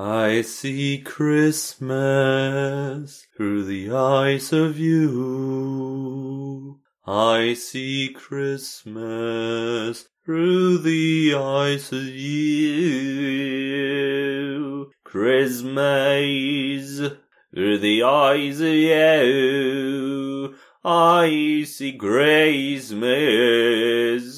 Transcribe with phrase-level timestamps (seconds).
[0.00, 1.96] I see Christmas
[3.36, 6.78] through the eyes of you.
[7.04, 12.92] I see Christmas through the eyes of you.
[15.02, 17.00] Christmas
[17.52, 20.54] through the eyes of you.
[20.84, 23.02] I see Christmas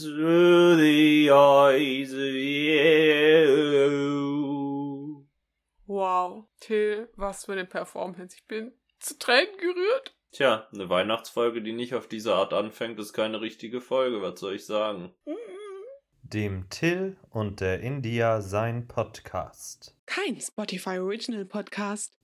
[0.04, 3.69] through the eyes of you.
[6.60, 8.36] Till, was für eine Performance.
[8.36, 10.14] Ich bin zu Tränen gerührt.
[10.32, 14.54] Tja, eine Weihnachtsfolge, die nicht auf diese Art anfängt, ist keine richtige Folge, was soll
[14.54, 15.12] ich sagen?
[16.22, 19.96] Dem Till und der India sein Podcast.
[20.06, 22.16] Kein Spotify Original Podcast.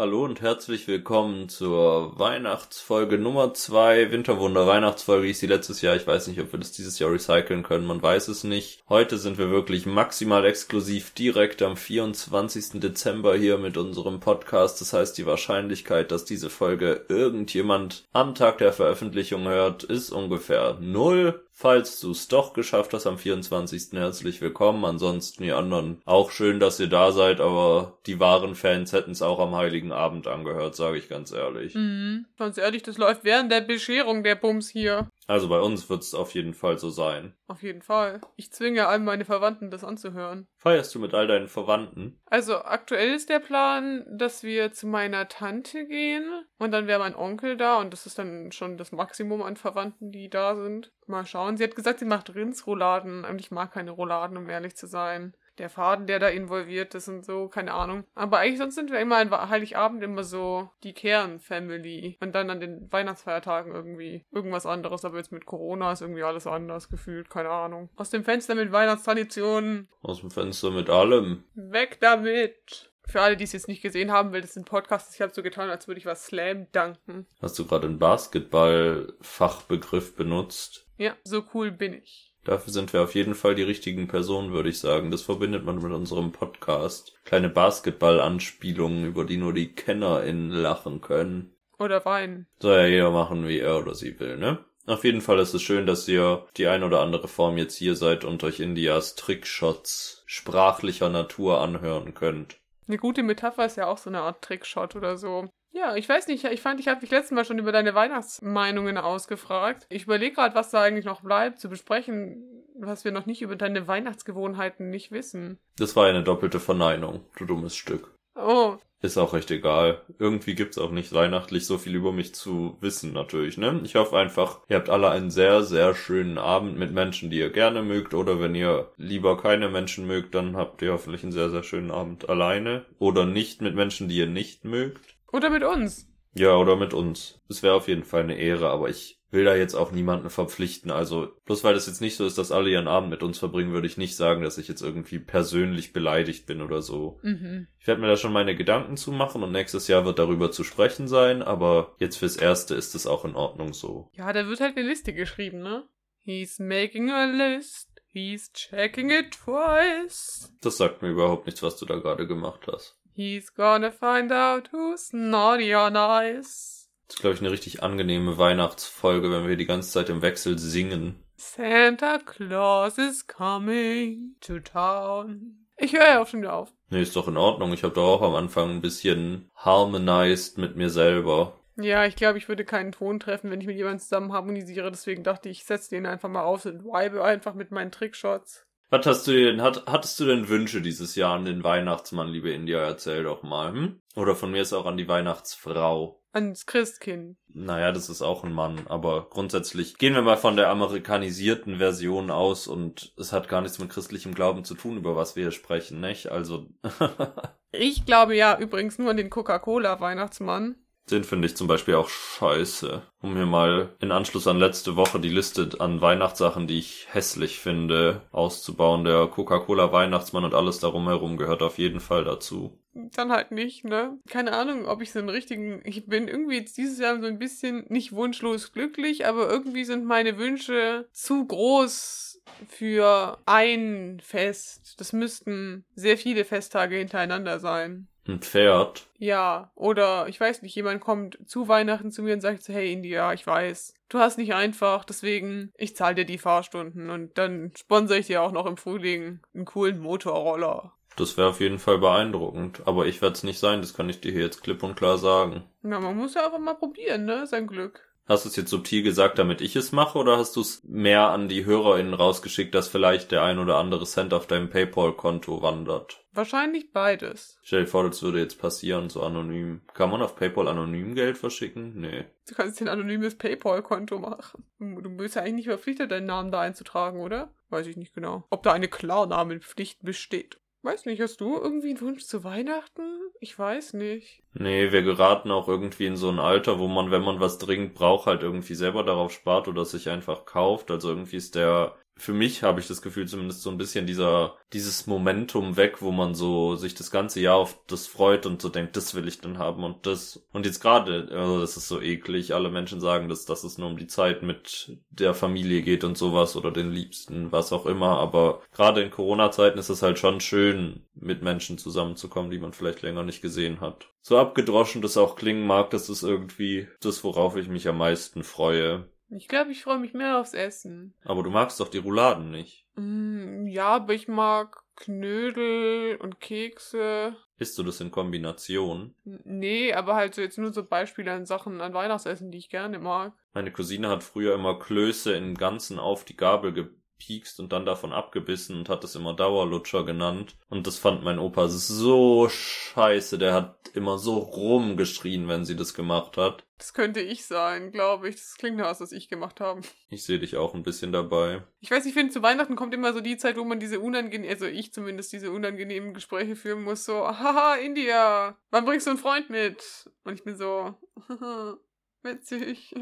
[0.00, 6.06] Hallo und herzlich willkommen zur Weihnachtsfolge Nummer 2, Winterwunder Weihnachtsfolge, ich sie letztes Jahr, ich
[6.06, 8.82] weiß nicht, ob wir das dieses Jahr recyceln können, man weiß es nicht.
[8.88, 12.80] Heute sind wir wirklich maximal exklusiv direkt am 24.
[12.80, 18.56] Dezember hier mit unserem Podcast, das heißt die Wahrscheinlichkeit, dass diese Folge irgendjemand am Tag
[18.56, 21.42] der Veröffentlichung hört, ist ungefähr null.
[21.60, 23.92] Falls du es doch geschafft hast am 24.
[23.92, 24.82] herzlich willkommen.
[24.86, 29.20] Ansonsten die anderen auch schön, dass ihr da seid, aber die wahren Fans hätten es
[29.20, 31.74] auch am Heiligen Abend angehört, sage ich ganz ehrlich.
[31.74, 32.24] Mhm.
[32.38, 35.10] Ganz ehrlich, das läuft während der Bescherung der Bums hier.
[35.30, 37.34] Also bei uns wird es auf jeden Fall so sein.
[37.46, 38.20] Auf jeden Fall.
[38.34, 40.48] Ich zwinge all meine Verwandten, das anzuhören.
[40.56, 42.18] Feierst du mit all deinen Verwandten?
[42.26, 46.24] Also aktuell ist der Plan, dass wir zu meiner Tante gehen
[46.58, 50.10] und dann wäre mein Onkel da und das ist dann schon das Maximum an Verwandten,
[50.10, 50.90] die da sind.
[51.06, 51.56] Mal schauen.
[51.56, 53.24] Sie hat gesagt, sie macht Rindsrouladen.
[53.24, 55.36] Und ich mag keine Rouladen, um ehrlich zu sein.
[55.60, 58.04] Der Faden, der da involviert ist und so, keine Ahnung.
[58.14, 62.16] Aber eigentlich sonst sind wir immer an Heiligabend immer so die Kern-Family.
[62.18, 65.04] Und dann an den Weihnachtsfeiertagen irgendwie irgendwas anderes.
[65.04, 67.90] Aber jetzt mit Corona ist irgendwie alles anders gefühlt, keine Ahnung.
[67.96, 69.90] Aus dem Fenster mit Weihnachtstraditionen.
[70.00, 71.44] Aus dem Fenster mit allem.
[71.54, 72.90] Weg damit!
[73.04, 75.42] Für alle, die es jetzt nicht gesehen haben, weil das sind Podcasts, ich habe so
[75.42, 77.26] getan, als würde ich was Slam danken.
[77.42, 80.86] Hast du gerade einen Basketball-Fachbegriff benutzt?
[80.96, 82.29] Ja, so cool bin ich.
[82.44, 85.10] Dafür sind wir auf jeden Fall die richtigen Personen, würde ich sagen.
[85.10, 87.14] Das verbindet man mit unserem Podcast.
[87.24, 91.54] Kleine Basketball-Anspielungen, über die nur die KennerInnen lachen können.
[91.78, 92.46] Oder weinen.
[92.60, 94.58] Soll ja jeder machen, wie er oder sie will, ne?
[94.86, 97.94] Auf jeden Fall ist es schön, dass ihr die ein oder andere Form jetzt hier
[97.94, 102.58] seid und euch Indias Trickshots sprachlicher Natur anhören könnt.
[102.88, 105.48] Eine gute Metapher ist ja auch so eine Art Trickshot oder so.
[105.72, 108.96] Ja, ich weiß nicht, ich fand, ich habe dich letztes Mal schon über deine Weihnachtsmeinungen
[108.98, 109.86] ausgefragt.
[109.88, 112.42] Ich überlege gerade, was da eigentlich noch bleibt zu besprechen,
[112.78, 115.58] was wir noch nicht über deine Weihnachtsgewohnheiten nicht wissen.
[115.76, 118.10] Das war eine doppelte Verneinung, du dummes Stück.
[118.34, 120.02] Oh, Ist auch recht egal.
[120.18, 123.80] Irgendwie gibt's auch nicht weihnachtlich so viel über mich zu wissen, natürlich, ne?
[123.84, 127.50] Ich hoffe einfach, ihr habt alle einen sehr, sehr schönen Abend mit Menschen, die ihr
[127.50, 128.12] gerne mögt.
[128.14, 131.90] Oder wenn ihr lieber keine Menschen mögt, dann habt ihr hoffentlich einen sehr, sehr schönen
[131.90, 132.84] Abend alleine.
[132.98, 135.16] Oder nicht mit Menschen, die ihr nicht mögt.
[135.32, 136.08] Oder mit uns.
[136.34, 137.40] Ja, oder mit uns.
[137.48, 140.90] Es wäre auf jeden Fall eine Ehre, aber ich will da jetzt auch niemanden verpflichten.
[140.90, 143.72] Also, bloß weil das jetzt nicht so ist, dass alle ihren Abend mit uns verbringen,
[143.72, 147.18] würde ich nicht sagen, dass ich jetzt irgendwie persönlich beleidigt bin oder so.
[147.22, 147.68] Mhm.
[147.78, 150.64] Ich werde mir da schon meine Gedanken zu machen und nächstes Jahr wird darüber zu
[150.64, 154.08] sprechen sein, aber jetzt fürs Erste ist es auch in Ordnung so.
[154.14, 155.84] Ja, da wird halt eine Liste geschrieben, ne?
[156.22, 157.88] He's making a list.
[158.12, 160.52] He's checking it twice.
[160.60, 162.99] Das sagt mir überhaupt nichts, was du da gerade gemacht hast.
[163.20, 166.88] He's gonna find out who's naughty or nice.
[167.06, 170.58] Das ist, glaube ich, eine richtig angenehme Weihnachtsfolge, wenn wir die ganze Zeit im Wechsel
[170.58, 171.22] singen.
[171.36, 175.66] Santa Claus is coming to town.
[175.76, 176.72] Ich höre ja auch schon wieder auf.
[176.88, 177.74] Nee, ist doch in Ordnung.
[177.74, 181.60] Ich habe doch auch am Anfang ein bisschen harmonized mit mir selber.
[181.76, 184.90] Ja, ich glaube, ich würde keinen Ton treffen, wenn ich mit jemandem zusammen harmonisiere.
[184.90, 188.66] Deswegen dachte ich, ich setze den einfach mal auf und vibe einfach mit meinen Trickshots.
[188.90, 192.50] Was hast du denn, hat, hattest du denn Wünsche dieses Jahr an den Weihnachtsmann, liebe
[192.50, 192.80] India?
[192.80, 194.00] Erzähl doch mal, hm?
[194.16, 196.20] Oder von mir ist auch an die Weihnachtsfrau.
[196.32, 197.36] Ans Christkind.
[197.48, 202.30] Naja, das ist auch ein Mann, aber grundsätzlich gehen wir mal von der amerikanisierten Version
[202.30, 205.50] aus und es hat gar nichts mit christlichem Glauben zu tun, über was wir hier
[205.52, 206.28] sprechen, nicht?
[206.28, 206.68] Also,
[207.72, 210.76] Ich glaube ja übrigens nur an den Coca-Cola-Weihnachtsmann.
[211.10, 213.02] Den finde ich zum Beispiel auch scheiße.
[213.22, 217.58] Um mir mal in Anschluss an letzte Woche die Liste an Weihnachtssachen, die ich hässlich
[217.58, 219.04] finde, auszubauen.
[219.04, 222.78] Der Coca-Cola Weihnachtsmann und alles darum herum gehört auf jeden Fall dazu.
[222.92, 224.18] Dann halt nicht, ne?
[224.28, 225.80] Keine Ahnung, ob ich so einen richtigen.
[225.84, 230.04] Ich bin irgendwie jetzt dieses Jahr so ein bisschen nicht wunschlos glücklich, aber irgendwie sind
[230.04, 234.94] meine Wünsche zu groß für ein Fest.
[234.98, 238.08] Das müssten sehr viele Festtage hintereinander sein.
[238.26, 239.06] Ein Pferd.
[239.18, 242.92] Ja, oder ich weiß nicht, jemand kommt zu Weihnachten zu mir und sagt so, hey
[242.92, 247.72] India, ich weiß, du hast nicht einfach, deswegen, ich zahle dir die Fahrstunden und dann
[247.76, 250.92] sponsere ich dir auch noch im Frühling einen coolen Motorroller.
[251.16, 252.82] Das wäre auf jeden Fall beeindruckend.
[252.86, 255.18] Aber ich werde es nicht sein, das kann ich dir hier jetzt klipp und klar
[255.18, 255.64] sagen.
[255.82, 257.46] Na, man muss ja einfach mal probieren, ne?
[257.46, 258.09] Sein Glück.
[258.30, 261.30] Hast du es jetzt subtil gesagt, damit ich es mache, oder hast du es mehr
[261.30, 266.24] an die HörerInnen rausgeschickt, dass vielleicht der ein oder andere Cent auf deinem PayPal-Konto wandert?
[266.32, 267.58] Wahrscheinlich beides.
[267.64, 269.80] Stell dir vor, das würde jetzt passieren, so anonym.
[269.94, 272.00] Kann man auf PayPal anonym Geld verschicken?
[272.00, 272.24] Nee.
[272.48, 274.62] Du kannst ein anonymes PayPal-Konto machen.
[274.78, 277.52] Du bist ja eigentlich nicht verpflichtet, deinen Namen da einzutragen, oder?
[277.70, 278.44] Weiß ich nicht genau.
[278.50, 280.60] Ob da eine Klarnamenpflicht besteht.
[280.82, 283.02] Weiß nicht, hast du irgendwie einen Wunsch zu Weihnachten?
[283.38, 284.42] Ich weiß nicht.
[284.54, 287.94] Nee, wir geraten auch irgendwie in so ein Alter, wo man, wenn man was dringend
[287.94, 290.90] braucht, halt irgendwie selber darauf spart oder sich einfach kauft.
[290.90, 294.56] Also irgendwie ist der für mich habe ich das Gefühl zumindest so ein bisschen dieser,
[294.74, 298.68] dieses Momentum weg, wo man so sich das ganze Jahr auf das freut und so
[298.68, 300.46] denkt, das will ich dann haben und das.
[300.52, 303.88] Und jetzt gerade, also das ist so eklig, alle Menschen sagen, dass, dass es nur
[303.88, 308.18] um die Zeit mit der Familie geht und sowas oder den Liebsten, was auch immer.
[308.18, 313.00] Aber gerade in Corona-Zeiten ist es halt schon schön, mit Menschen zusammenzukommen, die man vielleicht
[313.00, 314.08] länger nicht gesehen hat.
[314.20, 318.44] So abgedroschen das auch klingen mag, das ist irgendwie das, worauf ich mich am meisten
[318.44, 319.08] freue.
[319.30, 321.14] Ich glaube, ich freue mich mehr aufs Essen.
[321.24, 322.86] Aber du magst doch die Rouladen nicht.
[322.96, 327.36] Mm, ja, aber ich mag Knödel und Kekse.
[327.58, 329.14] Isst du das in Kombination?
[329.24, 332.70] N- Nee, aber halt so jetzt nur so Beispiele an Sachen an Weihnachtsessen, die ich
[332.70, 333.32] gerne mag.
[333.54, 336.72] Meine Cousine hat früher immer Klöße in Ganzen auf die Gabel
[337.20, 340.56] gepiekst und dann davon abgebissen und hat es immer Dauerlutscher genannt.
[340.68, 343.38] Und das fand mein Opa so scheiße.
[343.38, 346.64] Der hat immer so rumgeschrien, wenn sie das gemacht hat.
[346.78, 348.36] Das könnte ich sein, glaube ich.
[348.36, 349.82] Das klingt nach was, was ich gemacht habe.
[350.08, 351.62] Ich sehe dich auch ein bisschen dabei.
[351.80, 354.50] Ich weiß, ich finde, zu Weihnachten kommt immer so die Zeit, wo man diese unangenehmen,
[354.50, 359.18] also ich zumindest diese unangenehmen Gespräche führen muss, so, haha, India, wann bringst du einen
[359.18, 360.10] Freund mit?
[360.24, 360.94] Und ich bin so,
[361.28, 361.76] haha,
[362.22, 362.94] witzig.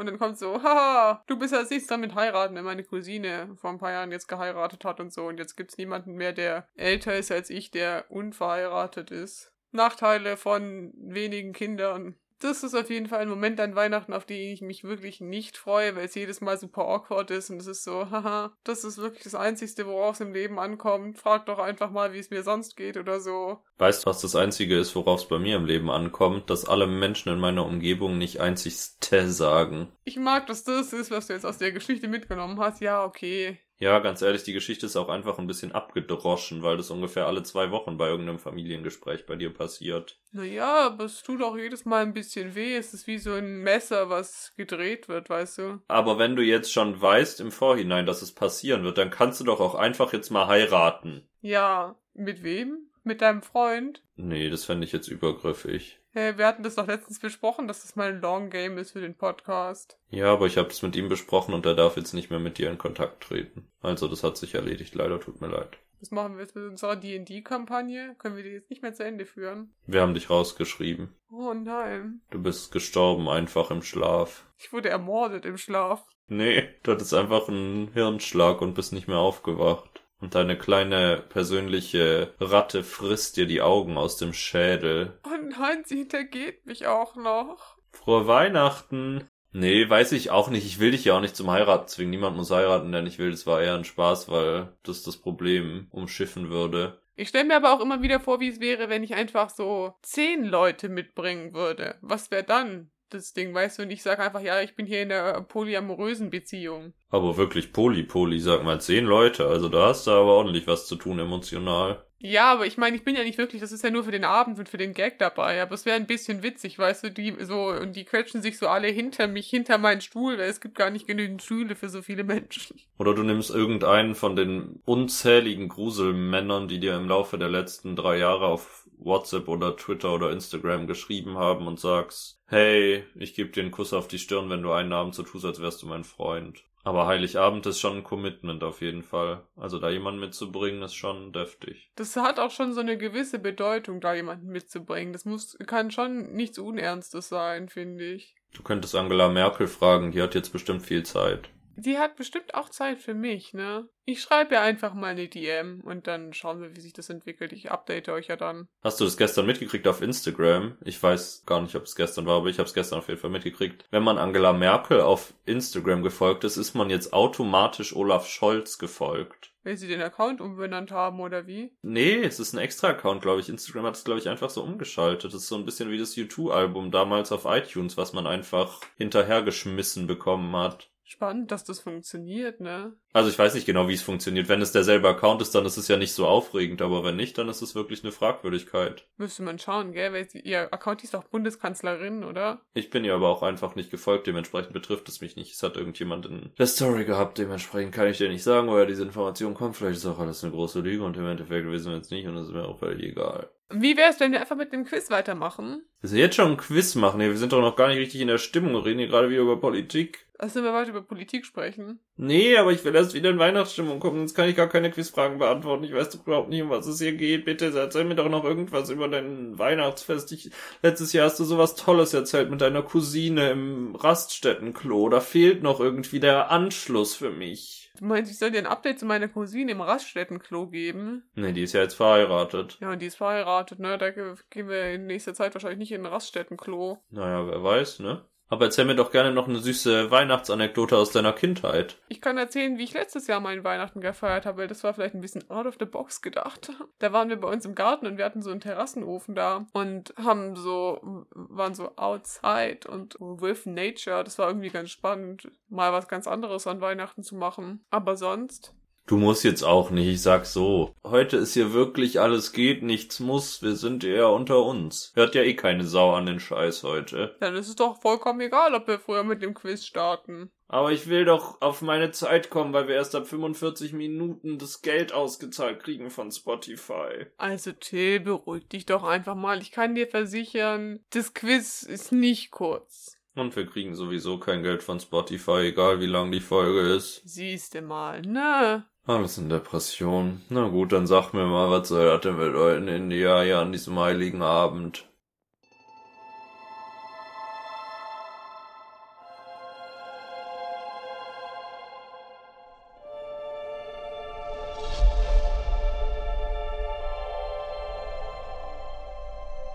[0.00, 3.54] Und dann kommt so, haha, du bist als nächstes dran mit heiraten, wenn meine Cousine
[3.60, 5.26] vor ein paar Jahren jetzt geheiratet hat und so.
[5.26, 9.52] Und jetzt gibt's niemanden mehr, der älter ist als ich, der unverheiratet ist.
[9.72, 12.14] Nachteile von wenigen Kindern.
[12.40, 15.58] Das ist auf jeden Fall ein Moment an Weihnachten, auf den ich mich wirklich nicht
[15.58, 18.96] freue, weil es jedes Mal super awkward ist und es ist so, haha, das ist
[18.96, 21.18] wirklich das Einzige, worauf es im Leben ankommt.
[21.18, 23.58] Frag doch einfach mal, wie es mir sonst geht oder so.
[23.76, 26.48] Weißt du, was das Einzige ist, worauf es bei mir im Leben ankommt?
[26.48, 28.78] Dass alle Menschen in meiner Umgebung nicht einzig
[29.10, 29.88] Ste sagen.
[30.04, 32.80] Ich mag, dass das ist, was du jetzt aus der Geschichte mitgenommen hast.
[32.80, 33.58] Ja, okay.
[33.78, 37.42] Ja, ganz ehrlich, die Geschichte ist auch einfach ein bisschen abgedroschen, weil das ungefähr alle
[37.42, 40.20] zwei Wochen bei irgendeinem Familiengespräch bei dir passiert.
[40.30, 42.76] Naja, aber es tut auch jedes Mal ein bisschen weh.
[42.76, 45.82] Es ist wie so ein Messer, was gedreht wird, weißt du?
[45.88, 49.44] Aber wenn du jetzt schon weißt im Vorhinein, dass es passieren wird, dann kannst du
[49.44, 51.26] doch auch einfach jetzt mal heiraten.
[51.40, 52.78] Ja, mit wem?
[53.02, 54.04] Mit deinem Freund?
[54.14, 55.99] Nee, das fände ich jetzt übergriffig.
[56.12, 59.00] Hey, wir hatten das doch letztens besprochen, dass das mal ein Long Game ist für
[59.00, 59.96] den Podcast.
[60.08, 62.58] Ja, aber ich habe das mit ihm besprochen und er darf jetzt nicht mehr mit
[62.58, 63.68] dir in Kontakt treten.
[63.80, 65.78] Also das hat sich erledigt, leider tut mir leid.
[66.00, 68.16] Was machen wir jetzt mit unserer D&D-Kampagne?
[68.18, 69.72] Können wir die jetzt nicht mehr zu Ende führen?
[69.86, 71.14] Wir haben dich rausgeschrieben.
[71.30, 72.22] Oh nein.
[72.30, 74.46] Du bist gestorben einfach im Schlaf.
[74.56, 76.04] Ich wurde ermordet im Schlaf.
[76.26, 79.89] Nee, du hattest einfach einen Hirnschlag und bist nicht mehr aufgewacht.
[80.20, 85.18] Und deine kleine persönliche Ratte frisst dir die Augen aus dem Schädel.
[85.24, 87.76] Oh nein, sie hintergeht mich auch noch.
[87.90, 89.28] Frohe Weihnachten!
[89.52, 90.64] Nee, weiß ich auch nicht.
[90.64, 92.10] Ich will dich ja auch nicht zum Heiraten zwingen.
[92.10, 93.32] Niemand muss heiraten, der nicht will.
[93.32, 97.00] Das war eher ein Spaß, weil das das Problem umschiffen würde.
[97.16, 99.94] Ich stelle mir aber auch immer wieder vor, wie es wäre, wenn ich einfach so
[100.02, 101.96] zehn Leute mitbringen würde.
[102.00, 103.82] Was wäre dann das Ding, weißt du?
[103.82, 106.92] Und ich sage einfach, ja, ich bin hier in einer polyamorösen Beziehung.
[107.10, 109.46] Aber wirklich Poli-Poli, sag mal, zehn Leute.
[109.46, 112.04] Also da hast du aber ordentlich was zu tun emotional.
[112.22, 114.24] Ja, aber ich meine, ich bin ja nicht wirklich, das ist ja nur für den
[114.24, 117.34] Abend und für den Gag dabei, aber es wäre ein bisschen witzig, weißt du, die
[117.40, 120.74] so, und die quetschen sich so alle hinter mich, hinter meinen Stuhl, weil es gibt
[120.74, 122.78] gar nicht genügend Stühle für so viele Menschen.
[122.98, 128.18] Oder du nimmst irgendeinen von den unzähligen Gruselmännern, die dir im Laufe der letzten drei
[128.18, 133.62] Jahre auf WhatsApp oder Twitter oder Instagram geschrieben haben und sagst, hey, ich gebe dir
[133.62, 136.04] einen Kuss auf die Stirn, wenn du einen Abend so tust, als wärst du mein
[136.04, 136.64] Freund.
[136.82, 139.44] Aber Heiligabend ist schon ein Commitment auf jeden Fall.
[139.54, 141.90] Also da jemanden mitzubringen, ist schon deftig.
[141.96, 145.12] Das hat auch schon so eine gewisse Bedeutung, da jemanden mitzubringen.
[145.12, 148.34] Das muss, kann schon nichts Unernstes sein, finde ich.
[148.54, 151.50] Du könntest Angela Merkel fragen, die hat jetzt bestimmt viel Zeit.
[151.82, 153.88] Die hat bestimmt auch Zeit für mich, ne?
[154.04, 157.52] Ich schreibe ihr einfach mal eine DM und dann schauen wir, wie sich das entwickelt.
[157.52, 158.68] Ich update euch ja dann.
[158.82, 160.76] Hast du das gestern mitgekriegt auf Instagram?
[160.84, 163.20] Ich weiß gar nicht, ob es gestern war, aber ich habe es gestern auf jeden
[163.20, 163.86] Fall mitgekriegt.
[163.90, 169.52] Wenn man Angela Merkel auf Instagram gefolgt ist, ist man jetzt automatisch Olaf Scholz gefolgt.
[169.62, 171.72] Weil sie den Account umbenannt haben, oder wie?
[171.82, 173.48] Nee, es ist ein extra Account, glaube ich.
[173.48, 175.32] Instagram hat es, glaube ich, einfach so umgeschaltet.
[175.32, 180.06] Das ist so ein bisschen wie das U2-Album damals auf iTunes, was man einfach hinterhergeschmissen
[180.06, 180.89] bekommen hat.
[181.12, 182.92] Spannend, dass das funktioniert, ne?
[183.12, 184.48] Also ich weiß nicht genau, wie es funktioniert.
[184.48, 187.36] Wenn es derselbe Account ist, dann ist es ja nicht so aufregend, aber wenn nicht,
[187.36, 189.08] dann ist es wirklich eine Fragwürdigkeit.
[189.16, 190.12] Müsste man schauen, gell?
[190.12, 192.60] Weil ihr Account ist doch Bundeskanzlerin, oder?
[192.74, 195.52] Ich bin ihr aber auch einfach nicht gefolgt, dementsprechend betrifft es mich nicht.
[195.52, 199.02] Es hat irgendjemand in der Story gehabt, dementsprechend kann ich dir nicht sagen, woher diese
[199.02, 199.76] Information kommt.
[199.76, 202.36] Vielleicht ist auch alles eine große Lüge und im Endeffekt wissen wir jetzt nicht und
[202.36, 203.50] es ist mir auch völlig egal.
[203.72, 205.82] Wie wär's, wenn wir einfach mit dem Quiz weitermachen?
[206.02, 208.28] Dass wir jetzt schon ein Quiz machen, wir sind doch noch gar nicht richtig in
[208.28, 210.26] der Stimmung, wir reden hier gerade wieder über Politik.
[210.42, 212.00] Lass wir weiter über Politik sprechen.
[212.16, 215.38] Nee, aber ich will erst wieder in Weihnachtsstimmung kommen, sonst kann ich gar keine Quizfragen
[215.38, 215.84] beantworten.
[215.84, 217.44] Ich weiß doch überhaupt nicht, um was es hier geht.
[217.44, 220.32] Bitte erzähl mir doch noch irgendwas über dein Weihnachtsfest.
[220.32, 220.50] Ich,
[220.82, 225.10] letztes Jahr hast du sowas Tolles erzählt mit deiner Cousine im Raststättenklo.
[225.10, 227.79] Da fehlt noch irgendwie der Anschluss für mich.
[228.00, 231.28] Du meinst, ich soll dir ein Update zu meiner Cousine im Raststättenklo geben?
[231.34, 232.78] Nee, die ist ja jetzt verheiratet.
[232.80, 233.98] Ja, und die ist verheiratet, ne?
[233.98, 236.98] Da gehen wir in nächster Zeit wahrscheinlich nicht in ein Raststättenklo.
[237.10, 238.24] Naja, wer weiß, ne?
[238.50, 241.96] Aber erzähl mir doch gerne noch eine süße Weihnachtsanekdote aus deiner Kindheit.
[242.08, 245.14] Ich kann erzählen, wie ich letztes Jahr meinen Weihnachten gefeiert habe, weil das war vielleicht
[245.14, 246.72] ein bisschen out of the box gedacht.
[246.98, 250.12] Da waren wir bei uns im Garten und wir hatten so einen Terrassenofen da und
[250.22, 254.24] haben so, waren so outside und with nature.
[254.24, 257.84] Das war irgendwie ganz spannend, mal was ganz anderes an Weihnachten zu machen.
[257.90, 258.74] Aber sonst
[259.06, 260.94] Du musst jetzt auch nicht, ich sag so.
[261.02, 265.10] Heute ist hier wirklich alles geht, nichts muss, wir sind eher unter uns.
[265.14, 267.34] Hört ja eh keine Sau an den Scheiß heute.
[267.40, 270.50] Dann ist es doch vollkommen egal, ob wir früher mit dem Quiz starten.
[270.68, 274.82] Aber ich will doch auf meine Zeit kommen, weil wir erst ab 45 Minuten das
[274.82, 277.26] Geld ausgezahlt kriegen von Spotify.
[277.38, 279.60] Also Till, beruhig dich doch einfach mal.
[279.60, 283.16] Ich kann dir versichern, das Quiz ist nicht kurz.
[283.34, 287.22] Und wir kriegen sowieso kein Geld von Spotify, egal wie lang die Folge ist.
[287.24, 288.86] Siehste mal, ne?
[289.10, 290.42] Alles in Depression.
[290.50, 293.72] Na gut, dann sag mir mal, was soll das denn bedeuten in India ja an
[293.72, 295.09] diesem heiligen Abend?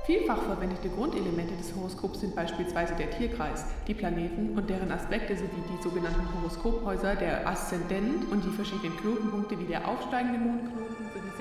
[0.05, 5.63] Vielfach verwendete Grundelemente des Horoskops sind beispielsweise der Tierkreis, die Planeten und deren Aspekte sowie
[5.67, 10.95] die sogenannten Horoskophäuser, der Aszendent und die verschiedenen Knotenpunkte wie der aufsteigende Mondknoten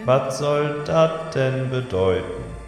[0.07, 2.64] Was soll das denn bedeuten?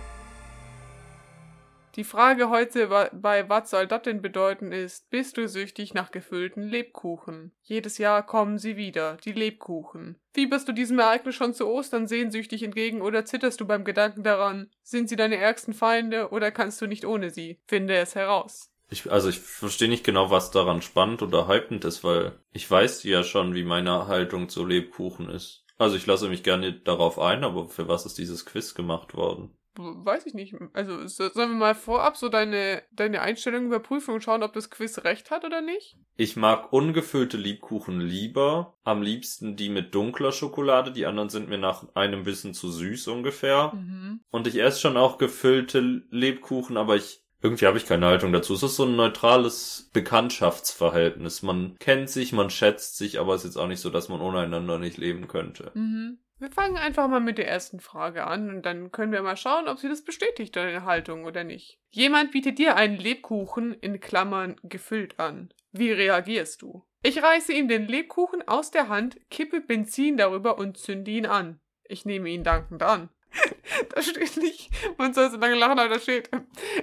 [1.96, 6.62] Die Frage heute bei Was soll das denn bedeuten ist, bist du süchtig nach gefüllten
[6.62, 7.52] Lebkuchen?
[7.62, 10.16] Jedes Jahr kommen sie wieder, die Lebkuchen.
[10.34, 14.68] Fieberst du diesem Ereignis schon zu Ostern sehnsüchtig entgegen oder zitterst du beim Gedanken daran?
[14.82, 17.60] Sind sie deine ärgsten Feinde oder kannst du nicht ohne sie?
[17.66, 18.70] Finde es heraus.
[18.90, 23.04] Ich, also ich verstehe nicht genau, was daran spannend oder hypend ist, weil ich weiß
[23.04, 25.64] ja schon, wie meine Haltung zu Lebkuchen ist.
[25.78, 29.55] Also ich lasse mich gerne darauf ein, aber für was ist dieses Quiz gemacht worden?
[29.78, 30.54] Weiß ich nicht.
[30.73, 34.99] Also sollen wir mal vorab so deine, deine Einstellung überprüfen und schauen, ob das Quiz
[35.04, 35.97] recht hat oder nicht?
[36.16, 38.76] Ich mag ungefüllte Liebkuchen lieber.
[38.85, 40.92] Am liebsten die mit dunkler Schokolade.
[40.92, 43.73] Die anderen sind mir nach einem bisschen zu süß ungefähr.
[43.75, 44.21] Mhm.
[44.30, 45.80] Und ich esse schon auch gefüllte
[46.11, 48.54] Lebkuchen, aber ich irgendwie habe ich keine Haltung dazu.
[48.54, 51.42] Es ist so ein neutrales Bekanntschaftsverhältnis.
[51.42, 54.21] Man kennt sich, man schätzt sich, aber es ist jetzt auch nicht so, dass man
[54.21, 55.71] ohne einander nicht leben könnte.
[55.75, 56.18] Mhm.
[56.38, 59.68] Wir fangen einfach mal mit der ersten Frage an und dann können wir mal schauen,
[59.68, 61.78] ob sie das bestätigt, deine Haltung oder nicht.
[61.88, 65.54] Jemand bietet dir einen Lebkuchen in Klammern gefüllt an.
[65.72, 66.84] Wie reagierst du?
[67.02, 71.58] Ich reiße ihm den Lebkuchen aus der Hand, kippe Benzin darüber und zünde ihn an.
[71.84, 73.08] Ich nehme ihn dankend an.
[73.94, 76.28] da steht nicht, man soll so lange lachen, aber da steht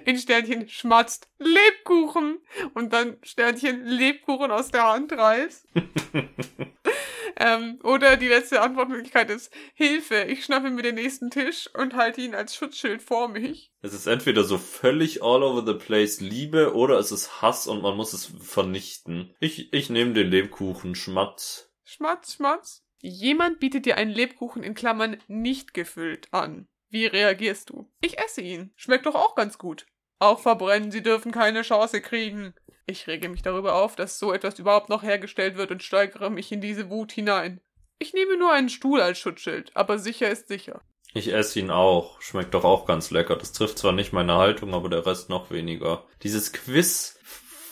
[0.05, 2.39] in Sternchen schmatzt Lebkuchen
[2.73, 5.67] und dann Sternchen Lebkuchen aus der Hand reißt.
[7.37, 12.21] Ähm, oder die letzte Antwortmöglichkeit ist Hilfe, ich schnappe mir den nächsten Tisch und halte
[12.21, 13.71] ihn als Schutzschild vor mich.
[13.81, 17.81] Es ist entweder so völlig all over the place Liebe oder es ist Hass und
[17.81, 19.35] man muss es vernichten.
[19.39, 21.71] Ich, ich nehme den Lebkuchen, Schmatz.
[21.83, 22.83] Schmatz, Schmatz.
[23.01, 26.67] Jemand bietet dir einen Lebkuchen in Klammern nicht gefüllt an.
[26.89, 27.91] Wie reagierst du?
[28.01, 28.71] Ich esse ihn.
[28.75, 29.85] Schmeckt doch auch ganz gut.
[30.19, 32.53] Auch verbrennen, sie dürfen keine Chance kriegen.
[32.85, 36.51] Ich rege mich darüber auf, dass so etwas überhaupt noch hergestellt wird und steigere mich
[36.51, 37.61] in diese Wut hinein.
[37.99, 40.81] Ich nehme nur einen Stuhl als Schutzschild, aber sicher ist sicher.
[41.13, 42.19] Ich esse ihn auch.
[42.21, 43.35] Schmeckt doch auch ganz lecker.
[43.35, 46.05] Das trifft zwar nicht meine Haltung, aber der Rest noch weniger.
[46.23, 47.19] Dieses Quiz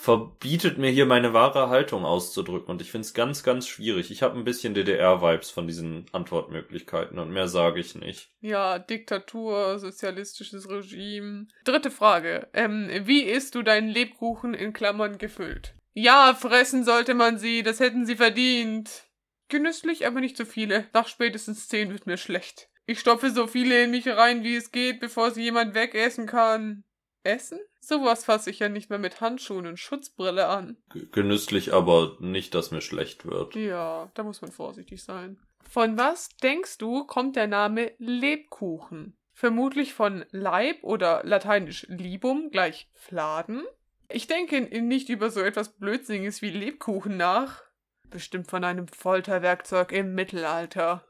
[0.02, 4.10] verbietet mir hier meine wahre Haltung auszudrücken und ich finde es ganz, ganz schwierig.
[4.10, 8.32] Ich habe ein bisschen DDR-Vibes von diesen Antwortmöglichkeiten und mehr sage ich nicht.
[8.40, 11.46] Ja, Diktatur, sozialistisches Regime.
[11.66, 12.48] Dritte Frage.
[12.54, 15.76] Ähm, wie isst du deinen Lebkuchen in Klammern gefüllt?
[15.94, 19.04] Ja, fressen sollte man sie, das hätten sie verdient.
[19.50, 20.88] Genüsslich, aber nicht zu viele.
[20.94, 22.70] Nach spätestens 10 wird mir schlecht.
[22.88, 26.86] Ich stopfe so viele in mich rein, wie es geht, bevor sie jemand wegessen kann.
[27.24, 27.60] Essen?
[27.80, 30.78] Sowas fasse ich ja nicht mehr mit Handschuhen und Schutzbrille an.
[30.94, 33.56] G genüsslich, aber nicht, dass mir schlecht wird.
[33.56, 35.40] Ja, da muss man vorsichtig sein.
[35.70, 39.18] Von was denkst du, kommt der Name Lebkuchen?
[39.34, 43.64] Vermutlich von Leib oder lateinisch Libum gleich Fladen?
[44.10, 47.64] Ich denke nicht über so etwas Blödsinniges wie Lebkuchen nach.
[48.10, 51.06] Bestimmt von einem Folterwerkzeug im Mittelalter.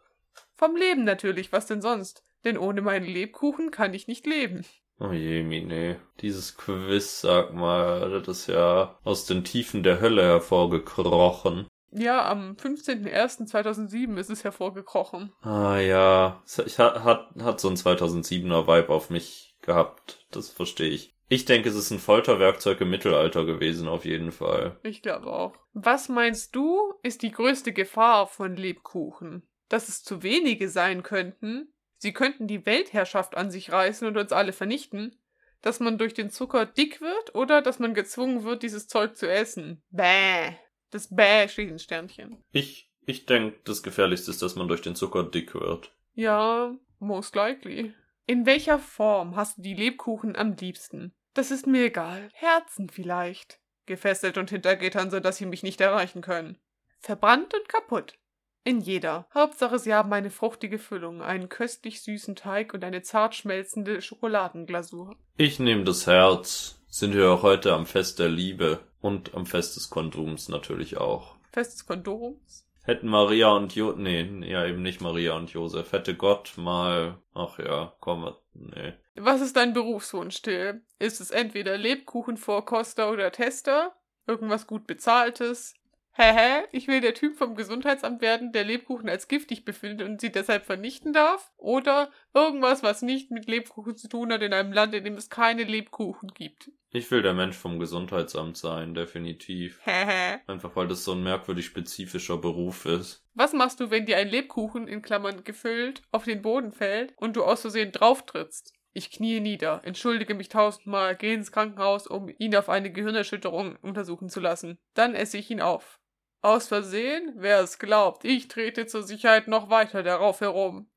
[0.55, 2.23] Vom Leben natürlich, was denn sonst?
[2.45, 4.63] Denn ohne meinen Lebkuchen kann ich nicht leben.
[5.01, 5.99] Oh je, Mine.
[6.19, 11.65] Dieses Quiz, sag mal, das ist ja aus den Tiefen der Hölle hervorgekrochen.
[11.91, 15.33] Ja, am 15.01.2007 ist es hervorgekrochen.
[15.41, 20.25] Ah ja, es hat, hat, hat so ein 2007er Vibe auf mich gehabt.
[20.29, 21.15] Das verstehe ich.
[21.27, 24.77] Ich denke, es ist ein Folterwerkzeug im Mittelalter gewesen, auf jeden Fall.
[24.83, 25.55] Ich glaube auch.
[25.73, 29.47] Was meinst du, ist die größte Gefahr von Lebkuchen?
[29.67, 31.70] Dass es zu wenige sein könnten?
[32.01, 35.15] Sie könnten die Weltherrschaft an sich reißen und uns alle vernichten?
[35.61, 39.29] Dass man durch den Zucker dick wird oder dass man gezwungen wird, dieses Zeug zu
[39.29, 39.83] essen?
[39.91, 40.55] Bäh.
[40.89, 42.43] Das Bäh steht in Sternchen.
[42.51, 45.95] Ich, ich denke, das Gefährlichste ist, dass man durch den Zucker dick wird.
[46.15, 47.93] Ja, most likely.
[48.25, 51.13] In welcher Form hast du die Lebkuchen am liebsten?
[51.35, 52.29] Das ist mir egal.
[52.33, 53.59] Herzen vielleicht.
[53.85, 56.57] Gefesselt und hinter Gittern, so dass sie mich nicht erreichen können.
[56.97, 58.17] Verbrannt und kaputt.
[58.63, 59.27] In jeder.
[59.33, 65.15] Hauptsache, sie haben eine fruchtige Füllung, einen köstlich süßen Teig und eine zart schmelzende Schokoladenglasur.
[65.35, 66.77] Ich nehme das Herz.
[66.87, 71.35] Sind wir auch heute am Fest der Liebe und am Fest des Kondums natürlich auch.
[71.51, 72.67] Fest des Kondums?
[72.83, 75.91] Hätten Maria und Jo, nee, ja eben nicht Maria und Josef.
[75.91, 78.93] Hätte Gott mal, ach ja, komm, nee.
[79.15, 80.81] Was ist dein Berufswunsch, Till?
[80.99, 83.95] Ist es entweder Lebkuchenvorkoster oder Tester?
[84.27, 85.75] Irgendwas gut bezahltes?
[86.13, 86.63] Hä?
[86.71, 90.65] Ich will der Typ vom Gesundheitsamt werden, der Lebkuchen als giftig befindet und sie deshalb
[90.65, 91.51] vernichten darf?
[91.57, 95.29] Oder irgendwas, was nicht mit Lebkuchen zu tun hat in einem Land, in dem es
[95.29, 96.71] keine Lebkuchen gibt?
[96.93, 99.79] Ich will der Mensch vom Gesundheitsamt sein, definitiv.
[99.85, 100.39] Hä?
[100.47, 103.25] Einfach weil das so ein merkwürdig spezifischer Beruf ist.
[103.33, 107.37] Was machst du, wenn dir ein Lebkuchen, in Klammern gefüllt, auf den Boden fällt und
[107.37, 108.73] du aus Versehen drauftrittst?
[108.93, 114.27] Ich knie nieder, entschuldige mich tausendmal, gehe ins Krankenhaus, um ihn auf eine Gehirnerschütterung untersuchen
[114.27, 114.77] zu lassen.
[114.93, 116.00] Dann esse ich ihn auf.
[116.41, 117.33] Aus Versehen?
[117.37, 120.89] Wer es glaubt, ich trete zur Sicherheit noch weiter darauf herum.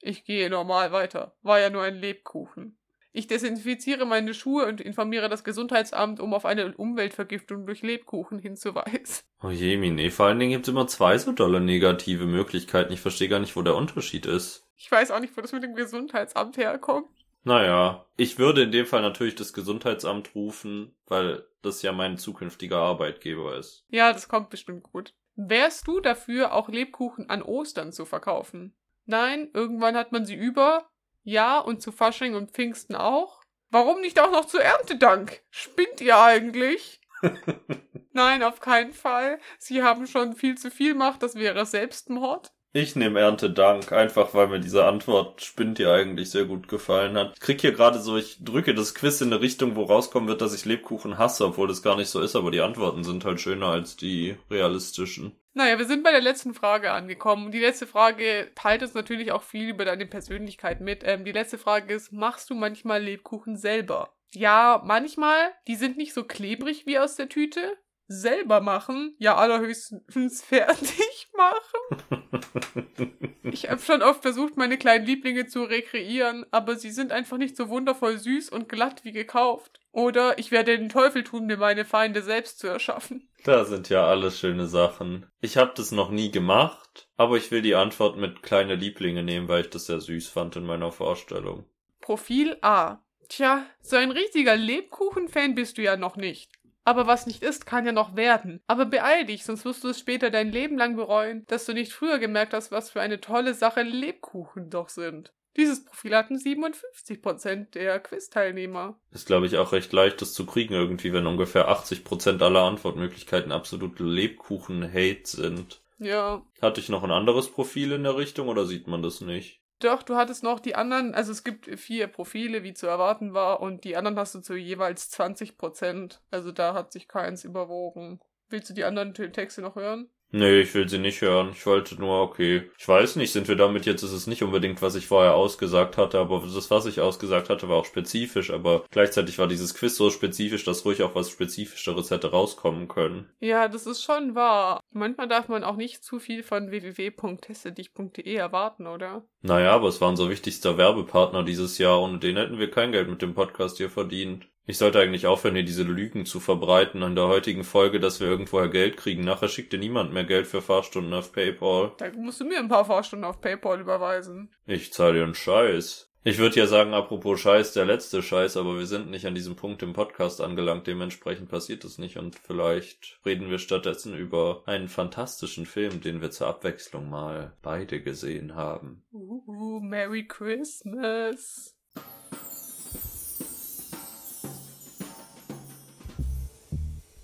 [0.00, 1.36] Ich gehe normal weiter.
[1.42, 2.78] War ja nur ein Lebkuchen.
[3.14, 9.24] Ich desinfiziere meine Schuhe und informiere das Gesundheitsamt, um auf eine Umweltvergiftung durch Lebkuchen hinzuweisen.
[9.42, 12.92] Oh je, Mine, vor allen Dingen gibt's immer zwei so dolle negative Möglichkeiten.
[12.92, 14.66] Ich verstehe gar nicht, wo der Unterschied ist.
[14.76, 17.08] Ich weiß auch nicht, wo das mit dem Gesundheitsamt herkommt.
[17.44, 22.78] Naja, ich würde in dem Fall natürlich das Gesundheitsamt rufen, weil das ja mein zukünftiger
[22.78, 23.84] Arbeitgeber ist.
[23.88, 25.14] Ja, das kommt bestimmt gut.
[25.34, 28.76] Wärst du dafür, auch Lebkuchen an Ostern zu verkaufen?
[29.06, 30.90] Nein, irgendwann hat man sie über.
[31.22, 33.42] Ja, und zu Fasching und Pfingsten auch.
[33.70, 35.42] Warum nicht auch noch zu Erntedank?
[35.50, 37.00] Spinnt ihr eigentlich?
[38.12, 39.38] Nein, auf keinen Fall.
[39.58, 42.52] Sie haben schon viel zu viel Macht, das wäre Selbstmord.
[42.74, 47.32] Ich nehme Erntedank, einfach weil mir diese Antwort spinnt ja eigentlich sehr gut gefallen hat.
[47.34, 50.40] Ich krieg hier gerade so, ich drücke das Quiz in eine Richtung, wo rauskommen wird,
[50.40, 53.42] dass ich Lebkuchen hasse, obwohl das gar nicht so ist, aber die Antworten sind halt
[53.42, 55.36] schöner als die realistischen.
[55.52, 57.52] Naja, wir sind bei der letzten Frage angekommen.
[57.52, 61.02] Die letzte Frage teilt uns natürlich auch viel über deine Persönlichkeit mit.
[61.04, 64.14] Ähm, die letzte Frage ist, machst du manchmal Lebkuchen selber?
[64.32, 65.52] Ja, manchmal.
[65.68, 67.76] Die sind nicht so klebrig wie aus der Tüte.
[68.20, 69.14] Selber machen?
[69.18, 72.22] Ja, allerhöchstens fertig machen.
[73.52, 77.56] Ich habe schon oft versucht, meine kleinen Lieblinge zu rekreieren, aber sie sind einfach nicht
[77.56, 79.80] so wundervoll süß und glatt wie gekauft.
[79.90, 83.28] Oder ich werde den Teufel tun, mir meine Feinde selbst zu erschaffen.
[83.44, 85.26] Da sind ja alles schöne Sachen.
[85.40, 89.48] Ich habe das noch nie gemacht, aber ich will die Antwort mit kleine Lieblinge nehmen,
[89.48, 91.66] weil ich das sehr süß fand in meiner Vorstellung.
[92.00, 93.00] Profil A.
[93.28, 96.50] Tja, so ein richtiger Lebkuchen-Fan bist du ja noch nicht.
[96.84, 98.60] Aber was nicht ist, kann ja noch werden.
[98.66, 101.92] Aber beeil dich, sonst wirst du es später dein Leben lang bereuen, dass du nicht
[101.92, 105.32] früher gemerkt hast, was für eine tolle Sache Lebkuchen doch sind.
[105.56, 108.98] Dieses Profil hatten 57% der Quiz-Teilnehmer.
[109.10, 113.52] Ist, glaube ich, auch recht leicht, das zu kriegen irgendwie, wenn ungefähr 80% aller Antwortmöglichkeiten
[113.52, 115.82] absolute Lebkuchen-Hate sind.
[115.98, 116.42] Ja.
[116.60, 119.60] Hatte ich noch ein anderes Profil in der Richtung oder sieht man das nicht?
[119.78, 123.60] Doch, du hattest noch die anderen, also es gibt vier Profile, wie zu erwarten war,
[123.60, 126.22] und die anderen hast du zu jeweils 20 Prozent.
[126.30, 128.20] Also da hat sich keins überwogen.
[128.48, 130.10] Willst du die anderen Texte noch hören?
[130.34, 131.50] Nee, ich will sie nicht hören.
[131.52, 132.70] Ich wollte nur, okay.
[132.78, 135.98] Ich weiß nicht, sind wir damit jetzt, ist es nicht unbedingt, was ich vorher ausgesagt
[135.98, 139.94] hatte, aber das, was ich ausgesagt hatte, war auch spezifisch, aber gleichzeitig war dieses Quiz
[139.94, 143.28] so spezifisch, dass ruhig auch was Spezifischeres hätte rauskommen können.
[143.40, 144.80] Ja, das ist schon wahr.
[144.90, 149.24] Manchmal darf man auch nicht zu viel von www.testedich.de erwarten, oder?
[149.42, 153.10] Naja, aber es war unser wichtigster Werbepartner dieses Jahr, ohne den hätten wir kein Geld
[153.10, 154.46] mit dem Podcast hier verdient.
[154.64, 158.28] Ich sollte eigentlich aufhören, hier diese Lügen zu verbreiten an der heutigen Folge, dass wir
[158.28, 159.24] irgendwoher Geld kriegen.
[159.24, 161.92] Nachher schickt dir niemand mehr Geld für Fahrstunden auf PayPal.
[161.98, 164.50] Da musst du mir ein paar Fahrstunden auf PayPal überweisen.
[164.66, 166.12] Ich zahle dir einen Scheiß.
[166.24, 169.56] Ich würde ja sagen, apropos Scheiß, der letzte Scheiß, aber wir sind nicht an diesem
[169.56, 174.86] Punkt im Podcast angelangt, dementsprechend passiert es nicht und vielleicht reden wir stattdessen über einen
[174.86, 179.02] fantastischen Film, den wir zur Abwechslung mal beide gesehen haben.
[179.12, 181.74] Uh, Merry Christmas.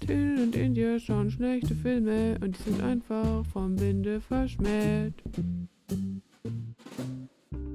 [0.08, 5.12] Till und India schauen schlechte Filme und die sind einfach vom Winde verschmäht.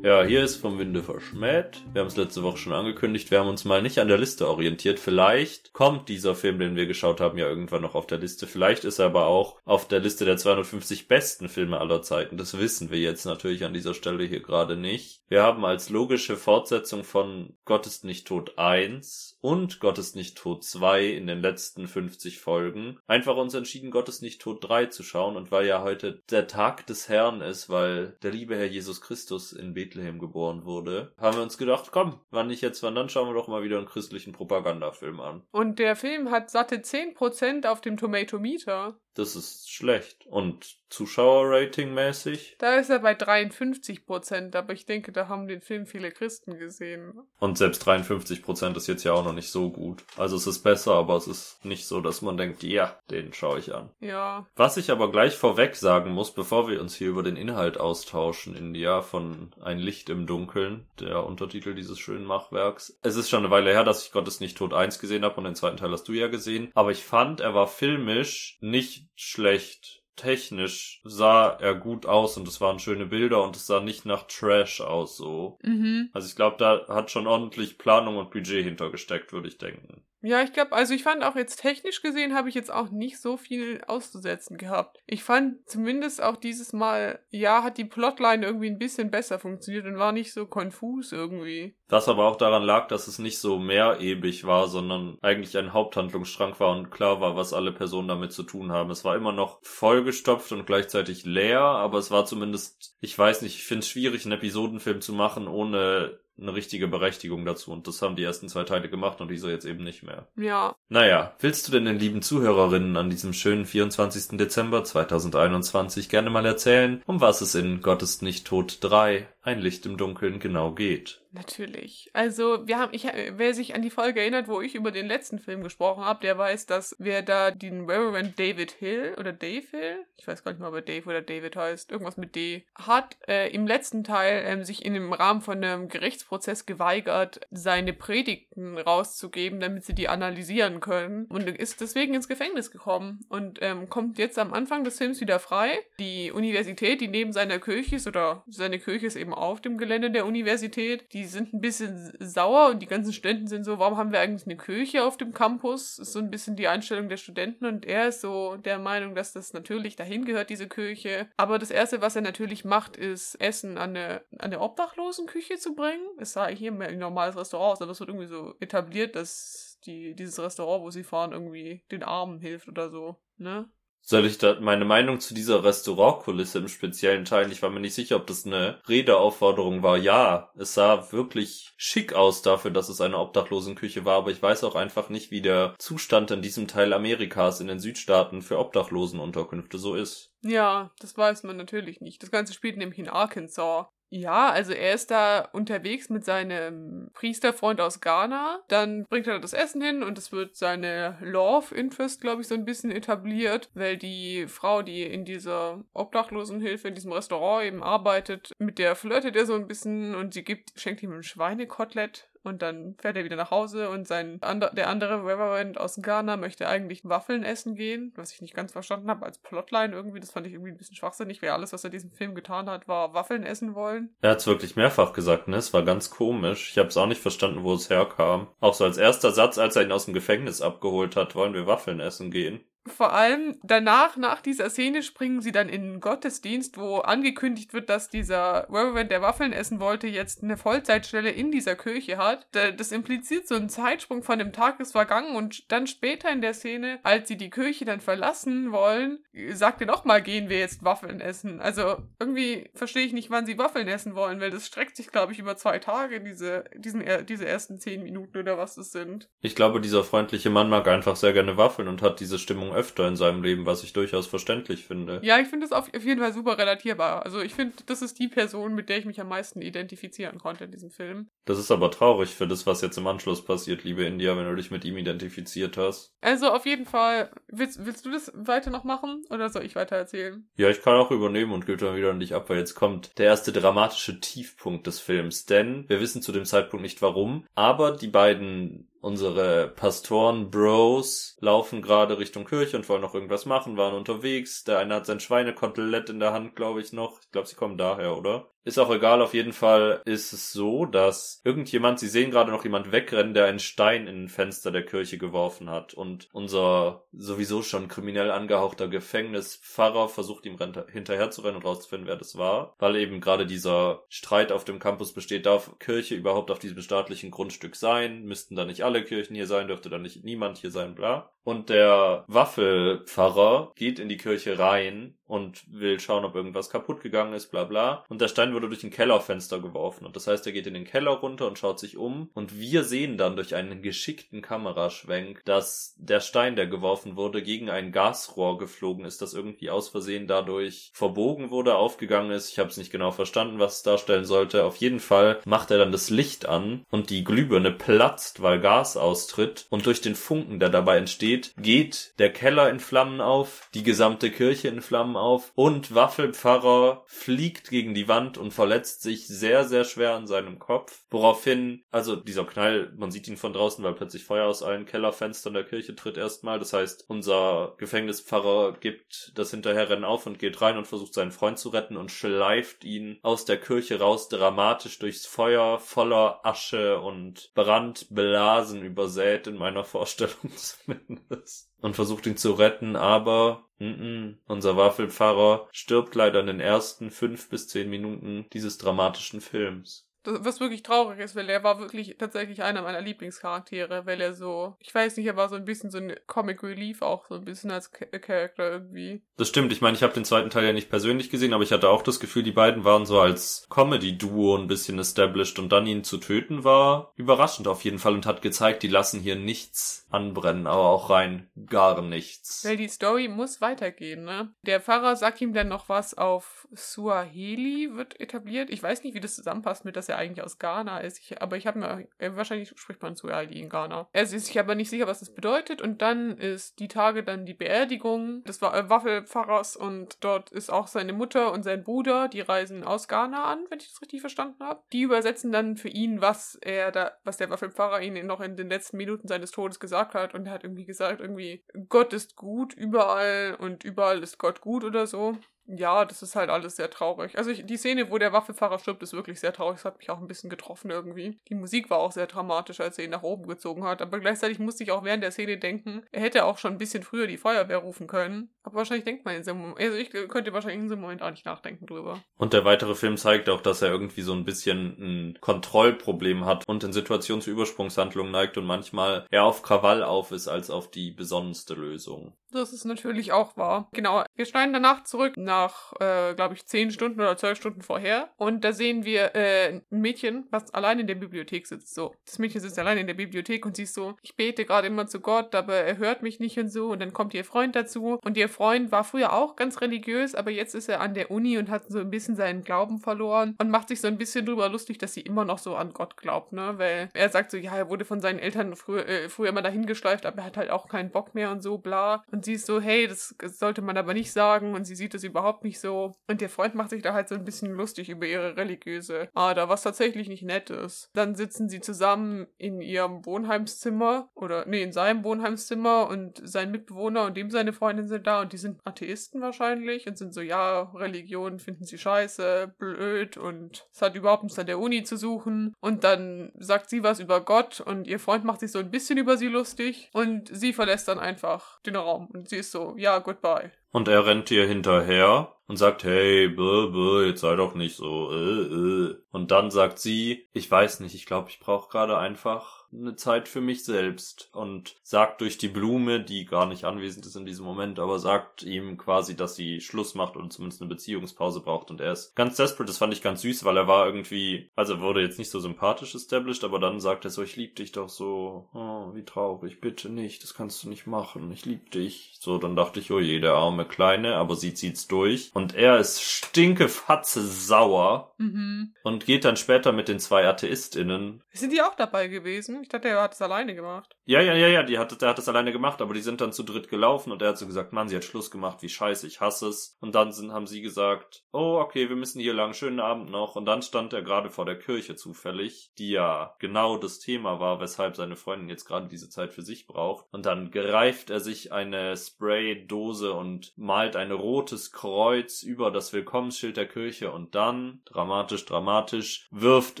[0.00, 1.82] Ja, hier ist vom Winde verschmäht.
[1.92, 3.32] Wir haben es letzte Woche schon angekündigt.
[3.32, 5.00] Wir haben uns mal nicht an der Liste orientiert.
[5.00, 8.46] Vielleicht kommt dieser Film, den wir geschaut haben, ja irgendwann noch auf der Liste.
[8.46, 12.36] Vielleicht ist er aber auch auf der Liste der 250 besten Filme aller Zeiten.
[12.36, 15.20] Das wissen wir jetzt natürlich an dieser Stelle hier gerade nicht.
[15.28, 20.38] Wir haben als logische Fortsetzung von Gott ist nicht tot 1 und Gott ist nicht
[20.38, 24.86] tot 2 in den letzten 50 Folgen einfach uns entschieden, Gott ist nicht tot 3
[24.86, 25.36] zu schauen.
[25.36, 29.52] Und weil ja heute der Tag des Herrn ist, weil der liebe Herr Jesus Christus
[29.52, 33.28] in Bethlehem geboren wurde, haben wir uns gedacht, komm, wann nicht jetzt, wann dann schauen
[33.28, 35.42] wir doch mal wieder einen christlichen Propagandafilm an.
[35.50, 38.98] Und der Film hat satte 10% auf dem Tomatometer.
[39.14, 40.26] Das ist schlecht.
[40.26, 42.56] Und Zuschauerrating mäßig?
[42.58, 46.56] Da ist er bei 53 Prozent, aber ich denke, da haben den Film viele Christen
[46.56, 47.12] gesehen.
[47.40, 50.04] Und selbst 53 Prozent ist jetzt ja auch noch nicht so gut.
[50.16, 53.58] Also es ist besser, aber es ist nicht so, dass man denkt, ja, den schaue
[53.58, 53.90] ich an.
[54.00, 54.46] Ja.
[54.54, 58.54] Was ich aber gleich vorweg sagen muss, bevor wir uns hier über den Inhalt austauschen,
[58.54, 62.98] in ja von Ein Licht im Dunkeln, der Untertitel dieses schönen Machwerks.
[63.02, 65.44] Es ist schon eine Weile her, dass ich Gottes nicht tot 1 gesehen habe und
[65.44, 66.70] den zweiten Teil hast du ja gesehen.
[66.74, 70.02] Aber ich fand, er war filmisch nicht schlecht.
[70.16, 74.26] Technisch sah er gut aus und es waren schöne Bilder und es sah nicht nach
[74.26, 75.58] Trash aus so.
[75.62, 76.10] Mhm.
[76.12, 80.02] Also ich glaube, da hat schon ordentlich Planung und Budget hintergesteckt, würde ich denken.
[80.20, 83.20] Ja, ich glaube, also ich fand auch jetzt technisch gesehen, habe ich jetzt auch nicht
[83.20, 84.98] so viel auszusetzen gehabt.
[85.06, 89.86] Ich fand zumindest auch dieses Mal, ja, hat die Plotline irgendwie ein bisschen besser funktioniert
[89.86, 91.76] und war nicht so konfus irgendwie.
[91.88, 96.58] Was aber auch daran lag, dass es nicht so mehrebig war, sondern eigentlich ein Haupthandlungsstrang
[96.58, 98.90] war und klar war, was alle Personen damit zu tun haben.
[98.90, 103.54] Es war immer noch vollgestopft und gleichzeitig leer, aber es war zumindest, ich weiß nicht,
[103.54, 107.72] ich finde es schwierig, einen Episodenfilm zu machen, ohne eine richtige Berechtigung dazu.
[107.72, 110.28] Und das haben die ersten zwei Teile gemacht und dieser jetzt eben nicht mehr.
[110.36, 110.74] Ja.
[110.88, 114.38] Naja, willst du denn den lieben Zuhörerinnen an diesem schönen 24.
[114.38, 119.60] Dezember 2021 gerne mal erzählen, um was es in Gott ist nicht tot 3, ein
[119.60, 121.20] Licht im Dunkeln genau geht?
[121.32, 122.10] Natürlich.
[122.14, 125.38] Also, wir haben, ich, wer sich an die Folge erinnert, wo ich über den letzten
[125.38, 130.06] Film gesprochen habe, der weiß, dass wir da den Reverend David Hill oder Dave Hill,
[130.16, 133.16] ich weiß gar nicht mal, ob er Dave oder David heißt, irgendwas mit D, hat
[133.28, 138.78] äh, im letzten Teil ähm, sich in dem Rahmen von einem Gerichtsprozess geweigert, seine Predigten
[138.78, 144.18] rauszugeben, damit sie die analysieren können und ist deswegen ins Gefängnis gekommen und ähm, kommt
[144.18, 145.78] jetzt am Anfang des Films wieder frei.
[145.98, 150.10] Die Universität, die neben seiner Kirche ist, oder seine Kirche ist eben auf dem Gelände
[150.10, 154.12] der Universität, die sind ein bisschen sauer und die ganzen Studenten sind so, warum haben
[154.12, 155.98] wir eigentlich eine Kirche auf dem Campus?
[155.98, 159.32] Ist so ein bisschen die Einstellung der Studenten und er ist so der Meinung, dass
[159.32, 161.28] das natürlich dahin gehört, diese Kirche.
[161.36, 165.74] Aber das Erste, was er natürlich macht, ist Essen an eine, an eine Obdachlosenküche zu
[165.74, 166.06] bringen.
[166.18, 169.78] Es sah hier mehr ein normales Restaurant aus, aber es wird irgendwie so etabliert, dass
[169.86, 173.70] die, dieses Restaurant, wo sie fahren, irgendwie den Armen hilft oder so, ne?
[174.10, 177.52] Soll ich da meine Meinung zu dieser Restaurantkulisse im Speziellen teilen?
[177.52, 179.98] Ich war mir nicht sicher, ob das eine Redeaufforderung war.
[179.98, 184.64] Ja, es sah wirklich schick aus dafür, dass es eine Obdachlosenküche war, aber ich weiß
[184.64, 189.76] auch einfach nicht, wie der Zustand in diesem Teil Amerikas in den Südstaaten für Obdachlosenunterkünfte
[189.76, 190.32] so ist.
[190.40, 192.22] Ja, das weiß man natürlich nicht.
[192.22, 193.88] Das Ganze spielt nämlich in Arkansas.
[194.10, 198.60] Ja, also er ist da unterwegs mit seinem Priesterfreund aus Ghana.
[198.68, 202.54] Dann bringt er das Essen hin und es wird seine Love Interest, glaube ich, so
[202.54, 208.52] ein bisschen etabliert, weil die Frau, die in dieser Obdachlosenhilfe in diesem Restaurant eben arbeitet,
[208.58, 212.62] mit der flirtet er so ein bisschen und sie gibt, schenkt ihm ein Schweinekotelett und
[212.62, 216.68] dann fährt er wieder nach Hause und sein ander, der andere Reverend aus Ghana möchte
[216.68, 220.20] eigentlich Waffeln essen gehen, was ich nicht ganz verstanden habe als Plotline irgendwie.
[220.20, 222.88] Das fand ich irgendwie ein bisschen schwachsinnig, weil alles, was er diesem Film getan hat,
[222.88, 224.10] war Waffeln essen wollen.
[224.20, 225.56] Er hat es wirklich mehrfach gesagt, ne?
[225.56, 226.70] Es war ganz komisch.
[226.70, 228.48] Ich habe es auch nicht verstanden, wo es herkam.
[228.60, 231.66] Auch so als erster Satz, als er ihn aus dem Gefängnis abgeholt hat, wollen wir
[231.66, 232.60] Waffeln essen gehen.
[232.86, 237.88] Vor allem danach, nach dieser Szene, springen sie dann in den Gottesdienst, wo angekündigt wird,
[237.90, 242.46] dass dieser Reverend, der Waffeln essen wollte, jetzt eine Vollzeitstelle in dieser Kirche hat.
[242.52, 246.54] Das impliziert so einen Zeitsprung von dem Tag ist vergangen und dann später in der
[246.54, 249.18] Szene, als sie die Kirche dann verlassen wollen,
[249.50, 251.60] sagt er nochmal, gehen wir jetzt Waffeln essen.
[251.60, 255.32] Also irgendwie verstehe ich nicht, wann sie Waffeln essen wollen, weil das streckt sich, glaube
[255.32, 259.28] ich, über zwei Tage, diese, diesen, diese ersten zehn Minuten oder was es sind.
[259.40, 263.06] Ich glaube, dieser freundliche Mann mag einfach sehr gerne Waffeln und hat diese Stimmung öfter
[263.08, 265.20] in seinem Leben, was ich durchaus verständlich finde.
[265.22, 267.24] Ja, ich finde es auf jeden Fall super relatierbar.
[267.24, 270.64] Also ich finde, das ist die Person, mit der ich mich am meisten identifizieren konnte
[270.64, 271.28] in diesem Film.
[271.44, 274.56] Das ist aber traurig für das, was jetzt im Anschluss passiert, liebe India, wenn du
[274.56, 276.12] dich mit ihm identifiziert hast.
[276.20, 279.96] Also auf jeden Fall, willst, willst du das weiter noch machen oder soll ich weiter
[279.96, 280.48] erzählen?
[280.56, 283.18] Ja, ich kann auch übernehmen und gebe dann wieder an dich ab, weil jetzt kommt
[283.18, 285.46] der erste dramatische Tiefpunkt des Films.
[285.46, 292.18] Denn wir wissen zu dem Zeitpunkt nicht warum, aber die beiden Unsere Pastoren-Bros laufen gerade
[292.18, 294.64] Richtung Kirche und wollen noch irgendwas machen, waren unterwegs.
[294.64, 297.20] Der eine hat sein Schweinekotelett in der Hand, glaube ich, noch.
[297.20, 298.50] Ich glaube, sie kommen daher, oder?
[298.64, 302.64] Ist auch egal, auf jeden Fall ist es so, dass irgendjemand, sie sehen gerade noch
[302.64, 305.94] jemand wegrennen, der einen Stein in ein Fenster der Kirche geworfen hat.
[305.94, 310.58] Und unser sowieso schon kriminell angehauchter Gefängnispfarrer versucht ihm
[310.92, 312.74] hinterher zu rennen und rauszufinden, wer das war.
[312.78, 317.30] Weil eben gerade dieser Streit auf dem Campus besteht, darf Kirche überhaupt auf diesem staatlichen
[317.30, 318.24] Grundstück sein?
[318.24, 319.68] Müssten da nicht alle Kirchen hier sein?
[319.68, 320.94] Dürfte da nicht niemand hier sein?
[320.94, 321.30] Bla.
[321.44, 327.34] Und der Waffelpfarrer geht in die Kirche rein und will schauen, ob irgendwas kaputt gegangen
[327.34, 328.04] ist, bla bla.
[328.08, 330.06] Und der Stein wurde durch ein Kellerfenster geworfen.
[330.06, 332.30] Und das heißt, er geht in den Keller runter und schaut sich um.
[332.34, 337.70] Und wir sehen dann durch einen geschickten Kameraschwenk, dass der Stein, der geworfen wurde, gegen
[337.70, 342.50] ein Gasrohr geflogen ist, das irgendwie aus Versehen dadurch verbogen wurde, aufgegangen ist.
[342.50, 344.64] Ich habe es nicht genau verstanden, was es darstellen sollte.
[344.64, 348.96] Auf jeden Fall macht er dann das Licht an und die Glühbirne platzt, weil Gas
[348.96, 349.66] austritt.
[349.68, 354.30] Und durch den Funken, der dabei entsteht, geht der Keller in Flammen auf, die gesamte
[354.30, 359.84] Kirche in Flammen auf und Waffelpfarrer fliegt gegen die Wand und verletzt sich sehr, sehr
[359.84, 361.04] schwer an seinem Kopf.
[361.10, 365.54] Woraufhin, also dieser Knall, man sieht ihn von draußen, weil plötzlich Feuer aus allen Kellerfenstern
[365.54, 366.58] der Kirche tritt erstmal.
[366.58, 371.58] Das heißt, unser Gefängnispfarrer gibt das Hinterherrennen auf und geht rein und versucht seinen Freund
[371.58, 377.52] zu retten und schleift ihn aus der Kirche raus, dramatisch durchs Feuer, voller Asche und
[377.54, 384.76] Brandblasen übersät in meiner Vorstellung zumindest und versucht ihn zu retten, aber mm -mm, unser
[384.76, 390.07] Waffelpfarrer stirbt leider in den ersten fünf bis zehn Minuten dieses dramatischen Films
[390.40, 394.76] was wirklich traurig ist, weil er war wirklich tatsächlich einer meiner Lieblingscharaktere, weil er so,
[394.80, 397.44] ich weiß nicht, er war so ein bisschen so ein Comic Relief auch so ein
[397.44, 399.22] bisschen als Charakter irgendwie.
[399.36, 401.72] Das stimmt, ich meine, ich habe den zweiten Teil ja nicht persönlich gesehen, aber ich
[401.72, 405.86] hatte auch das Gefühl, die beiden waren so als Comedy-Duo ein bisschen established und dann
[405.86, 410.06] ihn zu töten war überraschend auf jeden Fall und hat gezeigt, die lassen hier nichts
[410.10, 412.64] anbrennen, aber auch rein gar nichts.
[412.64, 414.52] Weil die Story muss weitergehen, ne?
[414.62, 418.70] Der Pfarrer sagt ihm dann noch was auf Suaheli wird etabliert.
[418.70, 421.18] Ich weiß nicht, wie das zusammenpasst mit, dass er eigentlich aus Ghana ist.
[421.18, 424.08] Ich, aber ich habe mir, äh, wahrscheinlich spricht man Suaheli in Ghana.
[424.12, 425.80] Er ist sich aber nicht sicher, was das bedeutet.
[425.80, 430.86] Und dann ist die Tage dann die Beerdigung des äh, Waffelpfarrers und dort ist auch
[430.86, 434.62] seine Mutter und sein Bruder, die reisen aus Ghana an, wenn ich das richtig verstanden
[434.64, 434.82] habe.
[434.92, 438.68] Die übersetzen dann für ihn, was er da, was der Waffelpfarrer ihnen noch in den
[438.68, 440.34] letzten Minuten seines Todes gesagt hat.
[440.34, 444.84] Und er hat irgendwie gesagt, irgendwie, Gott ist gut überall und überall ist Gott gut
[444.84, 447.36] oder so ja, das ist halt alles sehr traurig.
[447.36, 449.76] Also ich, die Szene, wo der Waffenfahrer stirbt, ist wirklich sehr traurig.
[449.76, 451.38] Das hat mich auch ein bisschen getroffen irgendwie.
[451.48, 454.00] Die Musik war auch sehr dramatisch, als er ihn nach oben gezogen hat.
[454.00, 457.02] Aber gleichzeitig musste ich auch während der Szene denken, er hätte auch schon ein bisschen
[457.02, 458.50] früher die Feuerwehr rufen können.
[458.62, 461.30] Aber wahrscheinlich denkt man in diesem Moment, also ich könnte wahrscheinlich in diesem Moment auch
[461.30, 462.22] nicht nachdenken drüber.
[462.36, 466.66] Und der weitere Film zeigt auch, dass er irgendwie so ein bisschen ein Kontrollproblem hat
[466.66, 470.90] und in Situationen zu Übersprungshandlungen neigt und manchmal eher auf Krawall auf ist als auf
[470.90, 472.32] die besonnenste Lösung.
[472.52, 473.88] Das ist natürlich auch wahr.
[473.92, 474.24] Genau.
[474.34, 478.30] Wir schneiden danach zurück nach, äh, glaube ich, zehn Stunden oder zwölf Stunden vorher.
[478.36, 481.94] Und da sehen wir äh, ein Mädchen, was allein in der Bibliothek sitzt.
[481.94, 482.14] So.
[482.24, 485.06] Das Mädchen sitzt allein in der Bibliothek und sie ist so, ich bete gerade immer
[485.06, 486.88] zu Gott, aber er hört mich nicht und so.
[486.88, 488.18] Und dann kommt ihr Freund dazu.
[488.24, 491.58] Und ihr Freund war früher auch ganz religiös, aber jetzt ist er an der Uni
[491.58, 494.68] und hat so ein bisschen seinen Glauben verloren und macht sich so ein bisschen drüber
[494.68, 496.74] lustig, dass sie immer noch so an Gott glaubt, ne?
[496.76, 499.86] Weil er sagt so, ja, er wurde von seinen Eltern früher, äh, früher immer dahin
[499.86, 502.24] geschleift, aber er hat halt auch keinen Bock mehr und so, bla.
[502.30, 505.12] Und und sie ist so, hey, das sollte man aber nicht sagen und sie sieht
[505.12, 506.14] das überhaupt nicht so.
[506.28, 509.68] Und ihr Freund macht sich da halt so ein bisschen lustig über ihre religiöse Ader,
[509.68, 511.10] was tatsächlich nicht nett ist.
[511.14, 517.24] Dann sitzen sie zusammen in ihrem Wohnheimszimmer oder, nee, in seinem Wohnheimszimmer und sein Mitbewohner
[517.24, 520.82] und dem seine Freundin sind da und die sind Atheisten wahrscheinlich und sind so, ja,
[520.94, 525.74] Religion finden sie scheiße, blöd und es hat überhaupt nichts an der Uni zu suchen.
[525.80, 529.18] Und dann sagt sie was über Gott und ihr Freund macht sich so ein bisschen
[529.18, 533.18] über sie lustig und sie verlässt dann einfach den Raum Und sie ist so, ja,
[533.18, 533.72] goodbye.
[533.90, 538.30] Und er rennt ihr hinterher und sagt, hey, bäh, bäh, jetzt sei doch nicht so,
[538.32, 539.16] äh, äh.
[539.30, 543.48] Und dann sagt sie, ich weiß nicht, ich glaube, ich brauche gerade einfach eine Zeit
[543.48, 547.64] für mich selbst und sagt durch die Blume, die gar nicht anwesend ist in diesem
[547.66, 552.00] Moment, aber sagt ihm quasi, dass sie Schluss macht und zumindest eine Beziehungspause braucht und
[552.00, 552.86] er ist ganz desperate.
[552.88, 556.14] Das fand ich ganz süß, weil er war irgendwie, also wurde jetzt nicht so sympathisch
[556.14, 560.08] established, aber dann sagt er so, ich lieb dich doch so, oh, wie traurig, bitte
[560.08, 562.36] nicht, das kannst du nicht machen, ich lieb dich.
[562.40, 565.98] So, dann dachte ich, oh je, der arme Kleine, aber sie zieht's durch und er
[565.98, 568.94] ist stinkefatze sauer Mhm.
[569.02, 572.77] und geht dann später mit den zwei AtheistInnen Sind die auch dabei gewesen?
[572.82, 574.17] Ich dachte, er hat es alleine gemacht.
[574.28, 576.52] Ja, ja, ja, ja, die hat, der hat es alleine gemacht, aber die sind dann
[576.52, 579.26] zu dritt gelaufen und er hat so gesagt, Mann, sie hat Schluss gemacht, wie scheiße,
[579.26, 579.96] ich hasse es.
[580.02, 583.56] Und dann sind, haben sie gesagt, oh, okay, wir müssen hier lang, schönen Abend noch.
[583.56, 587.80] Und dann stand er gerade vor der Kirche zufällig, die ja genau das Thema war,
[587.80, 590.26] weshalb seine Freundin jetzt gerade diese Zeit für sich braucht.
[590.30, 596.76] Und dann greift er sich eine Spraydose und malt ein rotes Kreuz über das Willkommensschild
[596.76, 600.00] der Kirche und dann, dramatisch, dramatisch, wirft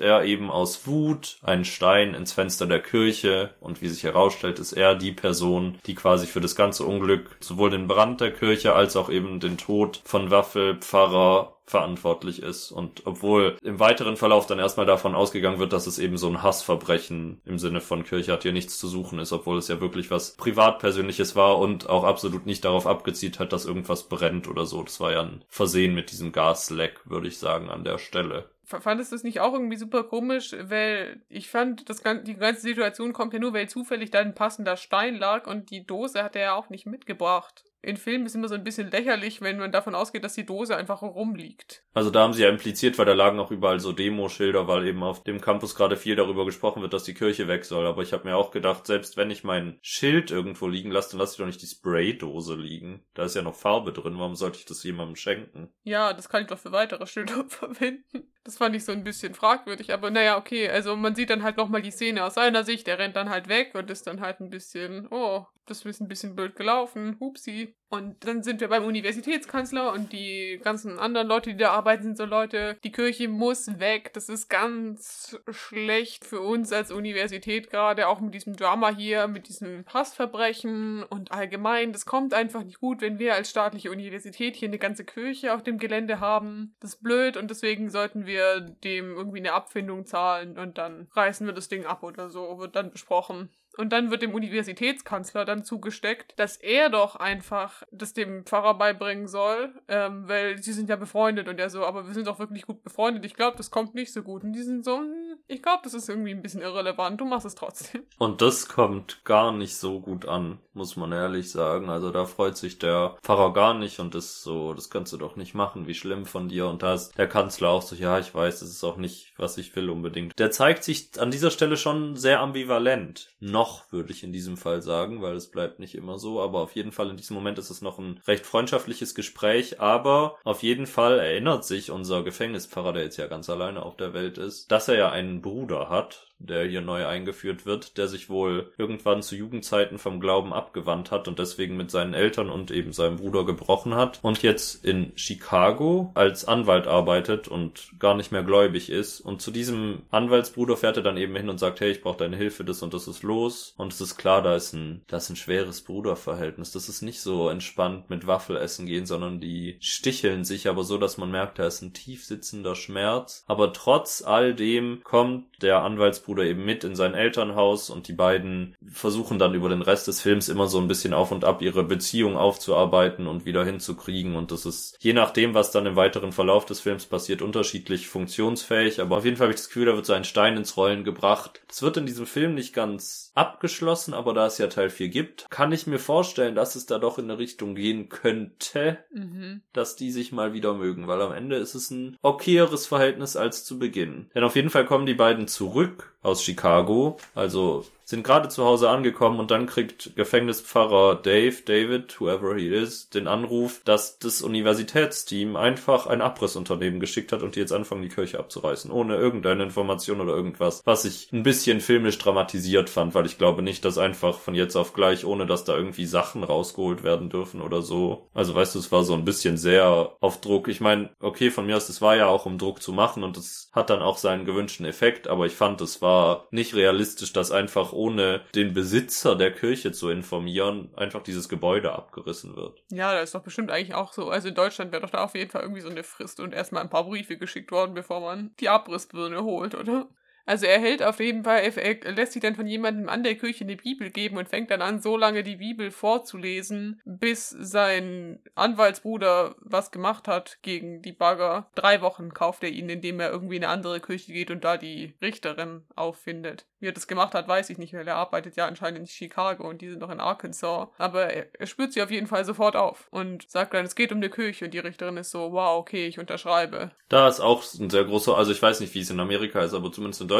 [0.00, 4.72] er eben aus Wut einen Stein ins Fenster der Kirche und wie sich herausstellt, ist
[4.72, 8.96] er die Person, die quasi für das ganze Unglück sowohl den Brand der Kirche als
[8.96, 12.72] auch eben den Tod von Waffelpfarrer verantwortlich ist.
[12.72, 16.42] Und obwohl im weiteren Verlauf dann erstmal davon ausgegangen wird, dass es eben so ein
[16.42, 20.10] Hassverbrechen im Sinne von Kirche hat hier nichts zu suchen ist, obwohl es ja wirklich
[20.10, 24.82] was privatpersönliches war und auch absolut nicht darauf abgezielt hat, dass irgendwas brennt oder so.
[24.82, 28.46] Das war ja ein Versehen mit diesem Gasleck, würde ich sagen, an der Stelle.
[28.68, 32.60] Fandest du es nicht auch irgendwie super komisch, weil ich fand, das, gan- die ganze
[32.60, 36.36] Situation kommt ja nur, weil zufällig da ein passender Stein lag und die Dose hat
[36.36, 37.64] er ja auch nicht mitgebracht.
[37.80, 40.76] In Filmen ist immer so ein bisschen lächerlich, wenn man davon ausgeht, dass die Dose
[40.76, 41.84] einfach rumliegt.
[41.94, 45.04] Also da haben sie ja impliziert, weil da lagen auch überall so Demoschilder, weil eben
[45.04, 47.86] auf dem Campus gerade viel darüber gesprochen wird, dass die Kirche weg soll.
[47.86, 51.20] Aber ich habe mir auch gedacht, selbst wenn ich mein Schild irgendwo liegen lasse, dann
[51.20, 53.06] lasse ich doch nicht die Spraydose liegen.
[53.14, 55.72] Da ist ja noch Farbe drin, warum sollte ich das jemandem schenken?
[55.84, 58.32] Ja, das kann ich doch für weitere Schilder verwenden.
[58.44, 61.56] Das fand ich so ein bisschen fragwürdig, aber naja, okay, also man sieht dann halt
[61.58, 64.40] nochmal die Szene aus seiner Sicht, der rennt dann halt weg und ist dann halt
[64.40, 67.76] ein bisschen, oh, das ist ein bisschen blöd gelaufen, hupsi.
[67.90, 72.18] Und dann sind wir beim Universitätskanzler und die ganzen anderen Leute, die da arbeiten, sind
[72.18, 78.08] so Leute, die Kirche muss weg, das ist ganz schlecht für uns als Universität gerade,
[78.08, 83.00] auch mit diesem Drama hier, mit diesem Passverbrechen und allgemein, das kommt einfach nicht gut,
[83.00, 86.74] wenn wir als staatliche Universität hier eine ganze Kirche auf dem Gelände haben.
[86.80, 91.46] Das ist blöd und deswegen sollten wir dem irgendwie eine Abfindung zahlen und dann reißen
[91.46, 93.48] wir das Ding ab oder so, wird dann besprochen.
[93.78, 99.28] Und dann wird dem Universitätskanzler dann zugesteckt, dass er doch einfach das dem Pfarrer beibringen
[99.28, 102.66] soll, ähm, weil sie sind ja befreundet und er so, aber wir sind doch wirklich
[102.66, 103.24] gut befreundet.
[103.24, 104.42] Ich glaube, das kommt nicht so gut.
[104.42, 107.20] Und die sind so, hm, ich glaube, das ist irgendwie ein bisschen irrelevant.
[107.20, 108.02] Du machst es trotzdem.
[108.18, 111.90] Und das kommt gar nicht so gut an, muss man ehrlich sagen.
[111.90, 115.36] Also da freut sich der Pfarrer gar nicht und ist so, das kannst du doch
[115.36, 116.68] nicht machen, wie schlimm von dir.
[116.68, 119.58] Und da ist der Kanzler auch so, ja, ich weiß, das ist auch nicht, was
[119.58, 120.38] ich will unbedingt.
[120.38, 123.28] Der zeigt sich an dieser Stelle schon sehr ambivalent.
[123.40, 126.40] Noch, würde ich in diesem Fall sagen, weil es bleibt nicht immer so.
[126.40, 129.80] Aber auf jeden Fall in diesem Moment ist es noch ein recht freundschaftliches Gespräch.
[129.80, 134.14] Aber auf jeden Fall erinnert sich unser Gefängnispfarrer, der jetzt ja ganz alleine auf der
[134.14, 138.30] Welt ist, dass er ja einen Bruder hat, der hier neu eingeführt wird, der sich
[138.30, 142.92] wohl irgendwann zu Jugendzeiten vom Glauben abgewandt hat und deswegen mit seinen Eltern und eben
[142.92, 148.44] seinem Bruder gebrochen hat und jetzt in Chicago als Anwalt arbeitet und gar nicht mehr
[148.44, 149.20] gläubig ist.
[149.20, 152.36] Und zu diesem Anwaltsbruder fährt er dann eben hin und sagt, hey, ich brauche deine
[152.36, 153.74] Hilfe, das und das ist los.
[153.76, 156.72] Und es ist klar, da ist ein, da ist ein schweres Bruderverhältnis.
[156.72, 161.18] Das ist nicht so entspannt mit Waffelessen gehen, sondern die sticheln sich aber so, dass
[161.18, 163.44] man merkt, da ist ein tief sitzender Schmerz.
[163.48, 168.76] Aber trotz all dem kommt der Anwaltsbruder eben mit in sein Elternhaus und die beiden
[168.86, 171.84] versuchen dann über den Rest des Films immer so ein bisschen auf und ab ihre
[171.84, 176.66] Beziehung aufzuarbeiten und wieder hinzukriegen und das ist je nachdem, was dann im weiteren Verlauf
[176.66, 180.06] des Films passiert, unterschiedlich funktionsfähig, aber auf jeden Fall habe ich das Gefühl, da wird
[180.06, 181.62] so ein Stein ins Rollen gebracht.
[181.68, 185.46] Das wird in diesem Film nicht ganz abgeschlossen, aber da es ja Teil 4 gibt,
[185.50, 189.62] kann ich mir vorstellen, dass es da doch in eine Richtung gehen könnte, Mhm.
[189.72, 193.64] dass die sich mal wieder mögen, weil am Ende ist es ein okayeres Verhältnis als
[193.64, 194.30] zu Beginn.
[194.34, 198.88] Denn auf jeden Fall kommen die beiden zurück aus Chicago, also sind gerade zu Hause
[198.88, 205.56] angekommen und dann kriegt Gefängnispfarrer Dave, David, whoever he is, den Anruf, dass das Universitätsteam
[205.56, 210.22] einfach ein Abrissunternehmen geschickt hat und die jetzt anfangen, die Kirche abzureißen, ohne irgendeine Information
[210.22, 214.38] oder irgendwas, was ich ein bisschen filmisch dramatisiert fand, weil ich glaube nicht, dass einfach
[214.38, 218.30] von jetzt auf gleich, ohne dass da irgendwie Sachen rausgeholt werden dürfen oder so.
[218.32, 220.68] Also weißt du, es war so ein bisschen sehr auf Druck.
[220.68, 223.36] Ich meine, okay, von mir aus, es war ja auch um Druck zu machen und
[223.36, 227.52] es hat dann auch seinen gewünschten Effekt, aber ich fand, es war nicht realistisch, dass
[227.52, 232.82] einfach ohne den Besitzer der Kirche zu informieren, einfach dieses Gebäude abgerissen wird.
[232.90, 234.30] Ja, das ist doch bestimmt eigentlich auch so.
[234.30, 236.82] Also in Deutschland wäre doch da auf jeden Fall irgendwie so eine Frist und erstmal
[236.82, 240.08] ein paar Briefe geschickt worden, bevor man die Abrissbirne holt, oder?
[240.48, 243.64] Also er hält auf jeden Fall, er lässt sich dann von jemandem an der Kirche
[243.64, 249.56] eine Bibel geben und fängt dann an, so lange die Bibel vorzulesen, bis sein Anwaltsbruder
[249.60, 251.68] was gemacht hat gegen die Bagger.
[251.74, 254.78] Drei Wochen kauft er ihn, indem er irgendwie in eine andere Kirche geht und da
[254.78, 256.64] die Richterin auffindet.
[256.80, 259.68] Wie er das gemacht hat, weiß ich nicht, weil er arbeitet ja anscheinend in Chicago
[259.68, 260.88] und die sind noch in Arkansas.
[260.96, 264.22] Aber er, spürt sie auf jeden Fall sofort auf und sagt dann, es geht um
[264.22, 266.92] die Kirche und die Richterin ist so, wow, okay, ich unterschreibe.
[267.10, 269.74] Da ist auch ein sehr großer, also ich weiß nicht, wie es in Amerika ist,
[269.74, 270.37] aber zumindest in Deutschland.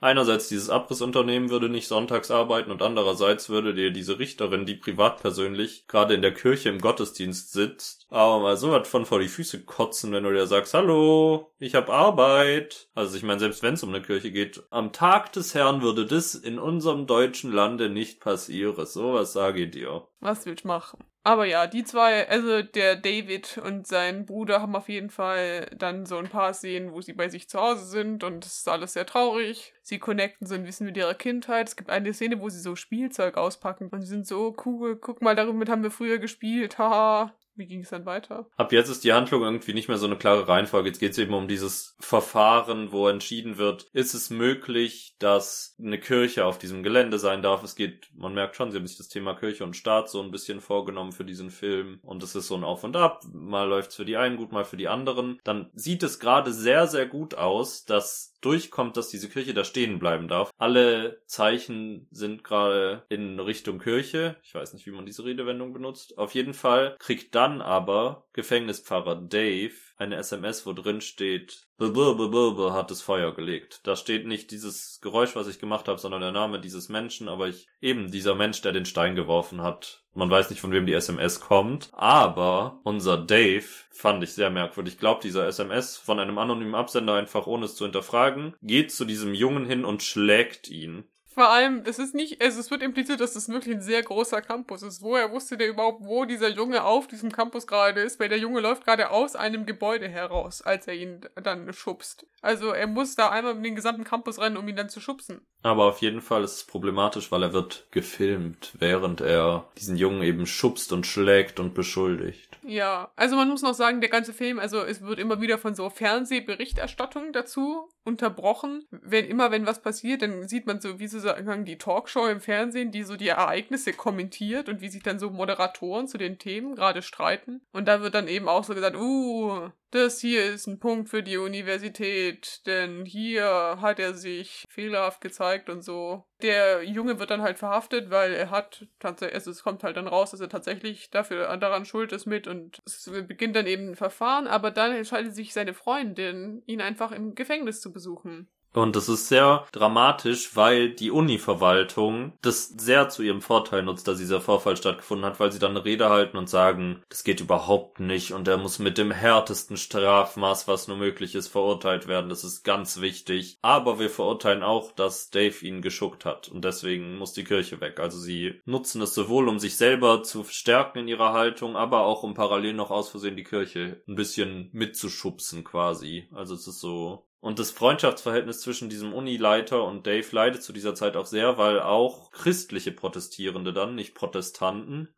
[0.00, 5.20] Einerseits dieses Abrissunternehmen würde nicht sonntags arbeiten und andererseits würde dir diese Richterin, die privat
[5.20, 9.28] persönlich gerade in der Kirche im Gottesdienst sitzt, aber mal so was von vor die
[9.28, 12.88] Füße kotzen, wenn du dir sagst, hallo, ich hab Arbeit.
[12.94, 16.06] Also ich meine, selbst wenn es um eine Kirche geht, am Tag des Herrn würde
[16.06, 18.86] das in unserem deutschen Lande nicht passieren.
[18.86, 20.08] So was sage ich dir.
[20.20, 21.04] Was willst du machen?
[21.26, 26.04] Aber ja, die zwei, also der David und sein Bruder haben auf jeden Fall dann
[26.04, 28.92] so ein paar Szenen, wo sie bei sich zu Hause sind und es ist alles
[28.92, 29.72] sehr traurig.
[29.82, 31.68] Sie connecten so ein bisschen mit ihrer Kindheit.
[31.68, 35.22] Es gibt eine Szene, wo sie so Spielzeug auspacken und sie sind so cool, guck
[35.22, 37.32] mal, damit haben wir früher gespielt, haha.
[37.56, 38.48] Wie ging es dann weiter?
[38.56, 40.88] Ab jetzt ist die Handlung irgendwie nicht mehr so eine klare Reihenfolge.
[40.88, 45.98] Jetzt geht es eben um dieses Verfahren, wo entschieden wird, ist es möglich, dass eine
[45.98, 47.62] Kirche auf diesem Gelände sein darf.
[47.62, 50.32] Es geht, man merkt schon, sie haben sich das Thema Kirche und Staat so ein
[50.32, 52.00] bisschen vorgenommen für diesen Film.
[52.02, 53.22] Und es ist so ein Auf und Ab.
[53.32, 55.38] Mal läuft's für die einen gut, mal für die anderen.
[55.44, 59.98] Dann sieht es gerade sehr, sehr gut aus, dass durchkommt, dass diese Kirche da stehen
[59.98, 60.50] bleiben darf.
[60.58, 64.36] Alle Zeichen sind gerade in Richtung Kirche.
[64.42, 66.18] Ich weiß nicht, wie man diese Redewendung benutzt.
[66.18, 73.02] Auf jeden Fall kriegt dann aber Gefängnispfarrer Dave eine SMS, wo drin steht, hat das
[73.02, 73.80] Feuer gelegt.
[73.84, 77.48] Da steht nicht dieses Geräusch, was ich gemacht habe, sondern der Name dieses Menschen, aber
[77.48, 80.04] ich eben dieser Mensch, der den Stein geworfen hat.
[80.14, 84.94] Man weiß nicht, von wem die SMS kommt, aber unser Dave fand ich sehr merkwürdig.
[84.94, 89.04] Ich glaube, dieser SMS von einem anonymen Absender einfach ohne es zu hinterfragen, geht zu
[89.04, 91.04] diesem Jungen hin und schlägt ihn.
[91.34, 94.40] Vor allem, es ist nicht, also es wird impliziert, dass das wirklich ein sehr großer
[94.40, 95.02] Campus ist.
[95.02, 98.20] Woher wusste der überhaupt, wo dieser Junge auf diesem Campus gerade ist?
[98.20, 102.24] Weil der Junge läuft gerade aus einem Gebäude heraus, als er ihn dann schubst.
[102.40, 105.44] Also er muss da einmal in den gesamten Campus rennen, um ihn dann zu schubsen.
[105.62, 110.22] Aber auf jeden Fall ist es problematisch, weil er wird gefilmt, während er diesen Jungen
[110.22, 112.58] eben schubst und schlägt und beschuldigt.
[112.62, 115.74] Ja, also man muss noch sagen, der ganze Film, also es wird immer wieder von
[115.74, 118.84] so Fernsehberichterstattung dazu unterbrochen.
[118.90, 122.90] Wenn immer, wenn was passiert, dann sieht man so, wie sozusagen die Talkshow im Fernsehen,
[122.90, 127.02] die so die Ereignisse kommentiert und wie sich dann so Moderatoren zu den Themen gerade
[127.02, 127.62] streiten.
[127.72, 131.22] Und da wird dann eben auch so gesagt, uh, das hier ist ein Punkt für
[131.22, 136.24] die Universität, denn hier hat er sich fehlerhaft gezeigt und so.
[136.42, 140.08] Der Junge wird dann halt verhaftet, weil er hat tatsächlich, also es kommt halt dann
[140.08, 143.96] raus, dass er tatsächlich dafür daran schuld ist mit und es beginnt dann eben ein
[143.96, 148.48] Verfahren, aber dann entscheidet sich seine Freundin, ihn einfach im Gefängnis zu besuchen.
[148.74, 154.18] Und das ist sehr dramatisch, weil die Uni-Verwaltung das sehr zu ihrem Vorteil nutzt, dass
[154.18, 158.00] dieser Vorfall stattgefunden hat, weil sie dann eine Rede halten und sagen, das geht überhaupt
[158.00, 162.28] nicht und er muss mit dem härtesten Strafmaß, was nur möglich ist, verurteilt werden.
[162.28, 163.58] Das ist ganz wichtig.
[163.62, 168.00] Aber wir verurteilen auch, dass Dave ihn geschuckt hat und deswegen muss die Kirche weg.
[168.00, 172.24] Also sie nutzen es sowohl, um sich selber zu stärken in ihrer Haltung, aber auch
[172.24, 176.28] um parallel noch aus Versehen die Kirche ein bisschen mitzuschubsen quasi.
[176.32, 180.94] Also es ist so und das Freundschaftsverhältnis zwischen diesem Unileiter und Dave leidet zu dieser
[180.94, 185.14] Zeit auch sehr, weil auch christliche Protestierende dann, nicht Protestanten,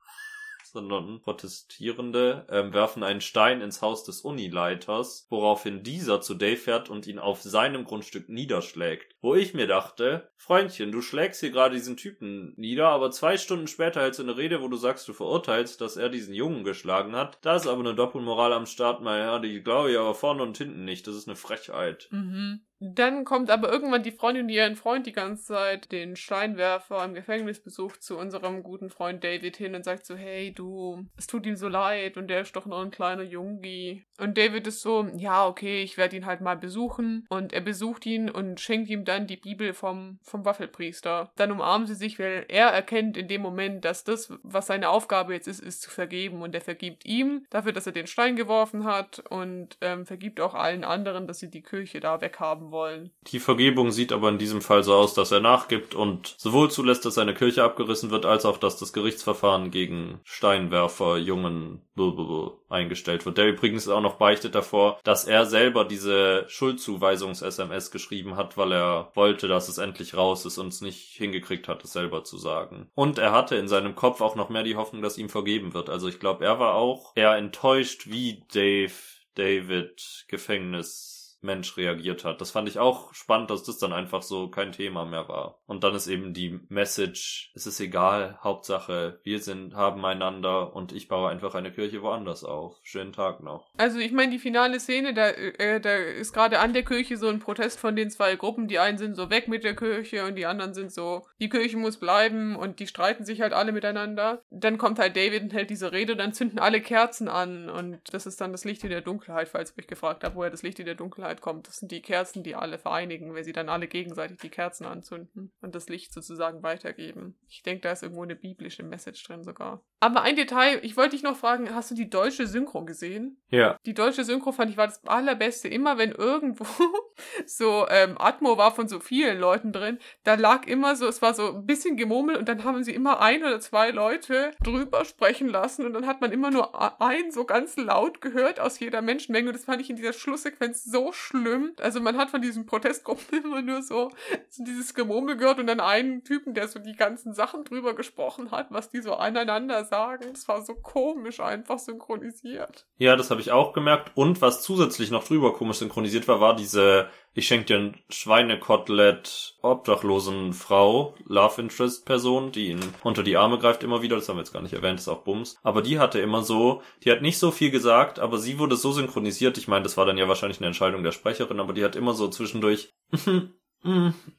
[0.77, 6.91] sondern Protestierende ähm, werfen einen Stein ins Haus des Unileiters, woraufhin dieser zu Dave fährt
[6.91, 9.16] und ihn auf seinem Grundstück niederschlägt.
[9.22, 13.68] Wo ich mir dachte, Freundchen, du schlägst hier gerade diesen Typen nieder, aber zwei Stunden
[13.68, 17.16] später hältst du eine Rede, wo du sagst, du verurteilst, dass er diesen Jungen geschlagen
[17.16, 17.39] hat.
[17.41, 20.59] Da ist aber eine Doppelmoral am Start, mein Herr, die glaube ich aber vorne und
[20.59, 21.07] hinten nicht.
[21.07, 22.09] Das ist eine Frechheit.
[22.11, 22.61] Mhm.
[22.79, 27.14] Dann kommt aber irgendwann die Freundin, die ihren Freund die ganze Zeit den Steinwerfer im
[27.14, 31.47] Gefängnis besucht, zu unserem guten Freund David hin und sagt so, hey du, es tut
[31.47, 34.05] ihm so leid und der ist doch noch ein kleiner Jungi.
[34.18, 37.27] Und David ist so, ja, okay, ich werde ihn halt mal besuchen.
[37.29, 41.31] Und er besucht ihn und schenkt ihm dann die Bibel vom, vom Waffelpriester.
[41.37, 45.33] Dann umarmen sie sich, weil er erkennt in dem Moment, dass das, was seine Aufgabe
[45.33, 46.43] jetzt ist, ist zu vergeben.
[46.43, 50.55] Und er vergibt ihm dafür, dass er den Stein geworfen hat und ähm, vergibt auch
[50.55, 53.11] allen anderen, dass sie die Kirche da weghaben haben wollen.
[53.23, 57.05] Die Vergebung sieht aber in diesem Fall so aus, dass er nachgibt und sowohl zulässt,
[57.05, 63.25] dass seine Kirche abgerissen wird, als auch, dass das Gerichtsverfahren gegen Steinwerfer, Jungen, blablabla, eingestellt
[63.25, 63.39] wird.
[63.39, 69.11] Der übrigens auch noch beichtet davor, dass er selber diese Schuldzuweisungs-SMS geschrieben hat, weil er
[69.14, 72.91] wollte, dass es endlich raus ist und es nicht hingekriegt hat, es selber zu sagen.
[72.95, 75.89] Und er hatte in seinem Kopf auch noch mehr die Hoffnung, dass ihm vergeben wird.
[75.89, 78.93] Also ich glaube, er war auch eher enttäuscht, wie Dave
[79.37, 81.16] David Gefängnis
[81.47, 82.40] Mensch reagiert hat.
[82.40, 85.59] Das fand ich auch spannend, dass das dann einfach so kein Thema mehr war.
[85.66, 90.92] Und dann ist eben die Message, es ist egal, Hauptsache, wir sind, haben einander und
[90.92, 92.76] ich baue einfach eine Kirche woanders auf.
[92.82, 93.72] Schönen Tag noch.
[93.78, 97.28] Also ich meine, die finale Szene, da, äh, da ist gerade an der Kirche so
[97.28, 98.68] ein Protest von den zwei Gruppen.
[98.68, 101.76] Die einen sind so weg mit der Kirche und die anderen sind so, die Kirche
[101.76, 104.42] muss bleiben und die streiten sich halt alle miteinander.
[104.51, 108.26] Dann kommt halt David und hält diese Rede, dann zünden alle Kerzen an und das
[108.26, 110.78] ist dann das Licht in der Dunkelheit, falls ihr euch gefragt habt, woher das Licht
[110.78, 111.68] in der Dunkelheit kommt.
[111.68, 115.53] Das sind die Kerzen, die alle vereinigen, weil sie dann alle gegenseitig die Kerzen anzünden
[115.61, 117.39] und das Licht sozusagen weitergeben.
[117.49, 119.82] Ich denke, da ist irgendwo eine biblische Message drin sogar.
[120.01, 123.41] Aber ein Detail, ich wollte dich noch fragen, hast du die deutsche Synchro gesehen?
[123.49, 123.78] Ja.
[123.87, 125.68] Die deutsche Synchro fand ich war das allerbeste.
[125.68, 126.64] Immer wenn irgendwo
[127.47, 131.34] so ähm, Atmo war von so vielen Leuten drin, da lag immer so, es war
[131.34, 135.49] so ein bisschen gemurmelt und dann haben sie immer ein oder zwei Leute drüber sprechen
[135.49, 139.03] lassen und dann hat man immer nur a- ein so ganz laut gehört aus jeder
[139.03, 141.73] Menschenmenge und das fand ich in dieser Schlusssequenz so schlimm.
[141.81, 144.11] Also man hat von diesen Protestgruppen immer nur so,
[144.49, 148.51] so dieses Gemurmel gehört und dann einen Typen, der so die ganzen Sachen drüber gesprochen
[148.51, 150.25] hat, was die so aneinander sagen.
[150.33, 152.87] Das war so komisch einfach synchronisiert.
[152.99, 154.12] Ja, das habe ich auch gemerkt.
[154.14, 157.09] Und was zusätzlich noch drüber komisch synchronisiert war, war diese
[157.39, 163.59] Ich schenk dir ein Schweinekotelett obdachlosen Frau, Love Interest Person, die ihn unter die Arme
[163.59, 164.16] greift immer wieder.
[164.16, 165.59] Das haben wir jetzt gar nicht erwähnt, ist auch Bums.
[165.62, 168.91] Aber die hatte immer so, die hat nicht so viel gesagt, aber sie wurde so
[168.91, 169.59] synchronisiert.
[169.59, 172.14] Ich meine, das war dann ja wahrscheinlich eine Entscheidung der Sprecherin, aber die hat immer
[172.14, 172.95] so zwischendurch